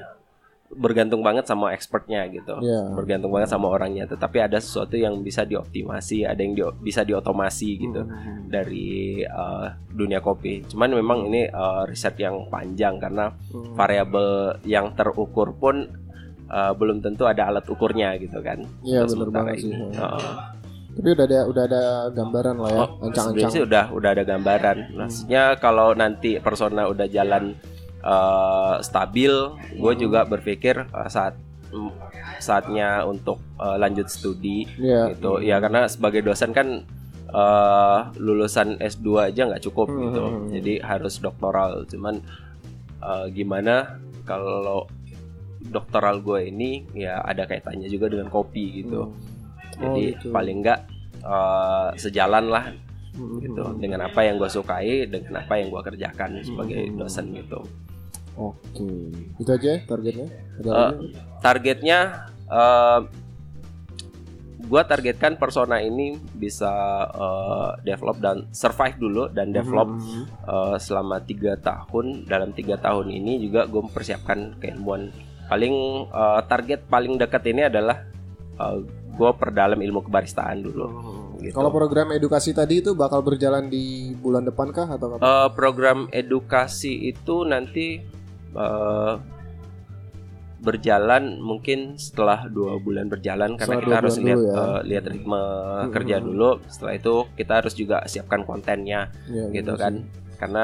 [0.70, 2.92] bergantung banget sama expertnya gitu Iya.
[2.92, 7.70] bergantung banget sama orangnya tetapi ada sesuatu yang bisa dioptimasi ada yang di- bisa diotomasi
[7.80, 8.48] gitu Mhm.
[8.48, 8.88] dari
[9.20, 13.74] eh, dunia kopi cuman memang ini eh, riset yang panjang karena Mhm.
[13.74, 14.30] variabel
[14.64, 15.88] yang terukur pun
[16.48, 19.72] eh, belum tentu ada alat ukurnya gitu kan Iya, bener sementara banget sih.
[19.72, 20.36] Heeh.
[20.98, 23.52] Tapi udah ada udah ada gambaran lah ya, Oh, ancang-ancang.
[23.52, 24.78] sih udah udah ada gambaran.
[24.96, 27.54] Maksudnya kalau nanti persona udah jalan
[28.00, 29.34] eh, stabil,
[29.74, 30.00] gue Hmm.
[30.00, 31.36] juga berpikir eh, saat
[32.38, 35.12] saatnya untuk eh, lanjut studi Iya.
[35.12, 35.40] gitu.
[35.40, 36.86] Ya karena sebagai dosen kan
[37.28, 40.24] eh, lulusan S2 aja nggak cukup Hmm, gitu.
[40.24, 40.50] hmm, hmm.
[40.54, 41.84] Jadi harus doktoral.
[41.86, 42.22] Cuman
[43.00, 44.86] eh, gimana kalau
[45.60, 49.04] doktoral gue ini ya ada kaitannya juga dengan kopi gitu.
[49.04, 49.16] Hmm.
[49.78, 50.28] Jadi Oh, gitu.
[50.32, 50.80] paling nggak
[51.20, 52.66] eh, sejalan lah
[53.18, 53.38] Mhm.
[53.42, 56.98] gitu dengan apa yang gue sukai dengan apa yang gue kerjakan sebagai Hmm.
[56.98, 57.60] dosen gitu.
[58.38, 58.86] Oke,
[59.36, 60.28] itu aja ya targetnya.
[60.62, 61.08] Ada lagi?
[61.42, 62.00] Targetnya
[62.48, 63.02] eh
[64.58, 66.70] gue targetkan persona ini bisa
[67.08, 70.22] eh, develop dan survive dulu dan develop Mhm.
[70.44, 72.26] eh, selama tiga tahun.
[72.26, 75.10] Dalam tiga tahun ini juga gue mempersiapkan keilmuan.
[75.48, 75.76] Paling
[76.08, 78.06] eh, target paling dekat ini adalah
[78.90, 80.88] gue perdalam ilmu kebaristaan dulu.
[81.38, 81.54] Gitu.
[81.54, 85.22] Kalau program edukasi tadi itu bakal berjalan di bulan depan kah atau kapan?
[85.22, 88.02] Eh, program edukasi itu nanti
[88.58, 89.14] eh,
[90.58, 94.56] berjalan mungkin setelah dua bulan berjalan karena Setelah kita harus lihat ya.
[94.58, 95.44] eh, lihat ritme
[95.78, 95.94] Hmm.
[95.94, 96.50] kerja dulu.
[96.66, 100.10] Setelah itu kita harus juga siapkan kontennya Iya, gitu kan sih.
[100.36, 100.64] karena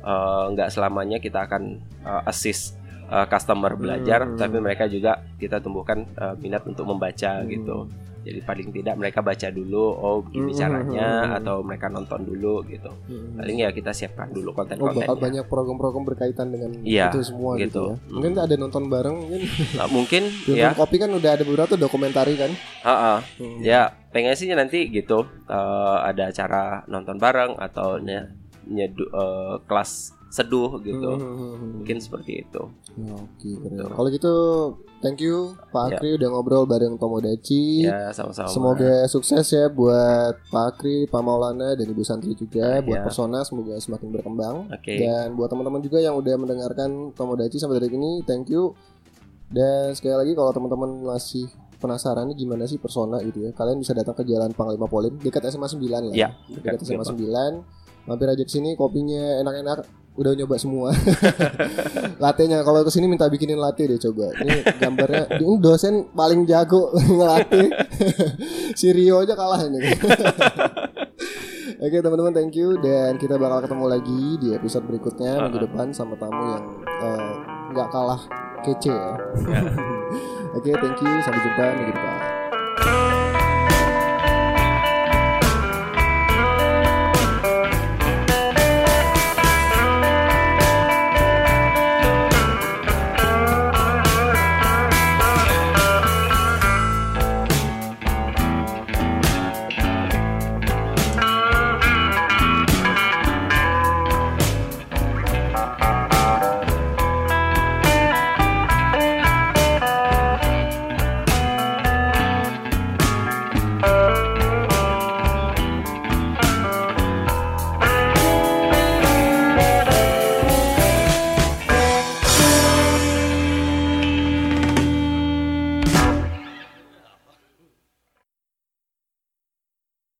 [0.00, 1.62] eh, nggak selamanya kita akan
[2.00, 4.38] eh, assist eh, customer belajar, Hmm.
[4.38, 7.48] tapi mereka juga kita tumbuhkan eh, minat untuk membaca Hmm.
[7.50, 7.76] gitu.
[8.24, 10.58] Jadi paling tidak mereka baca dulu, oh begini Hmm.
[10.58, 11.36] caranya, Hmm.
[11.38, 12.88] atau mereka nonton dulu gitu.
[13.04, 13.36] Hmm.
[13.36, 17.68] Paling ya kita siapkan dulu Oh bakal banyak program-program berkaitan dengan Iya, itu semua gitu,
[17.68, 17.84] gitu.
[17.92, 18.10] ya.
[18.10, 19.40] Mungkin ada nonton bareng mungkin.
[19.76, 22.50] Nah, mungkin ya, kopi kan udah ada beberapa tuh dokumentari kan.
[22.80, 23.20] ha-ha.
[23.34, 23.60] Hmm.
[23.60, 28.30] ya pengen sih nanti gitu eh, ada acara nonton bareng atau nye-
[28.64, 31.10] nyedu eh, kelas seduh gitu.
[31.14, 31.78] Hmm.
[31.78, 32.62] Mungkin seperti itu.
[32.98, 33.70] Ya, Oke, keren.
[33.70, 33.84] Gitu.
[33.86, 34.34] Kalau gitu
[34.98, 36.02] thank you Pak Ya.
[36.02, 37.86] Akri udah ngobrol bareng Tomodachi.
[37.86, 38.50] Ya, sama-sama.
[38.50, 43.06] Semoga sukses ya buat Pak Akri, Pak Maulana dan Ibu Santri juga buat Ya.
[43.06, 44.56] persona semoga semakin berkembang.
[44.74, 44.98] Oke.
[44.98, 48.74] Dan buat teman-teman juga yang udah mendengarkan Tomodachi sampai detik ini, thank you.
[49.46, 51.46] Dan sekali lagi kalau teman-teman masih
[51.78, 55.46] penasaran nih gimana sih persona gitu ya, kalian bisa datang ke Jalan Panglima Polim dekat
[55.46, 56.16] SMA 9 lah.
[56.16, 57.62] Ya, dekat dekat SMA Jawa.
[57.62, 58.08] 9.
[58.10, 60.03] Mampir aja ke sini, kopinya enak-enak.
[60.14, 60.94] Udah nyoba semua.
[62.22, 64.30] Latenya kalau ke sini minta bikinin latte deh coba.
[64.38, 67.68] Ini gambarnya ini dosen paling jago ngelatih.
[68.78, 69.82] si Rio aja kalah ini.
[71.82, 76.14] Oke teman-teman thank you dan kita bakal ketemu lagi di episode berikutnya minggu depan sama
[76.14, 77.34] tamu yang eh,
[77.74, 78.20] nggak kalah
[78.62, 79.12] kece ya.
[79.50, 79.60] Ya.
[80.54, 82.33] Oke thank you sampai jumpa minggu depan.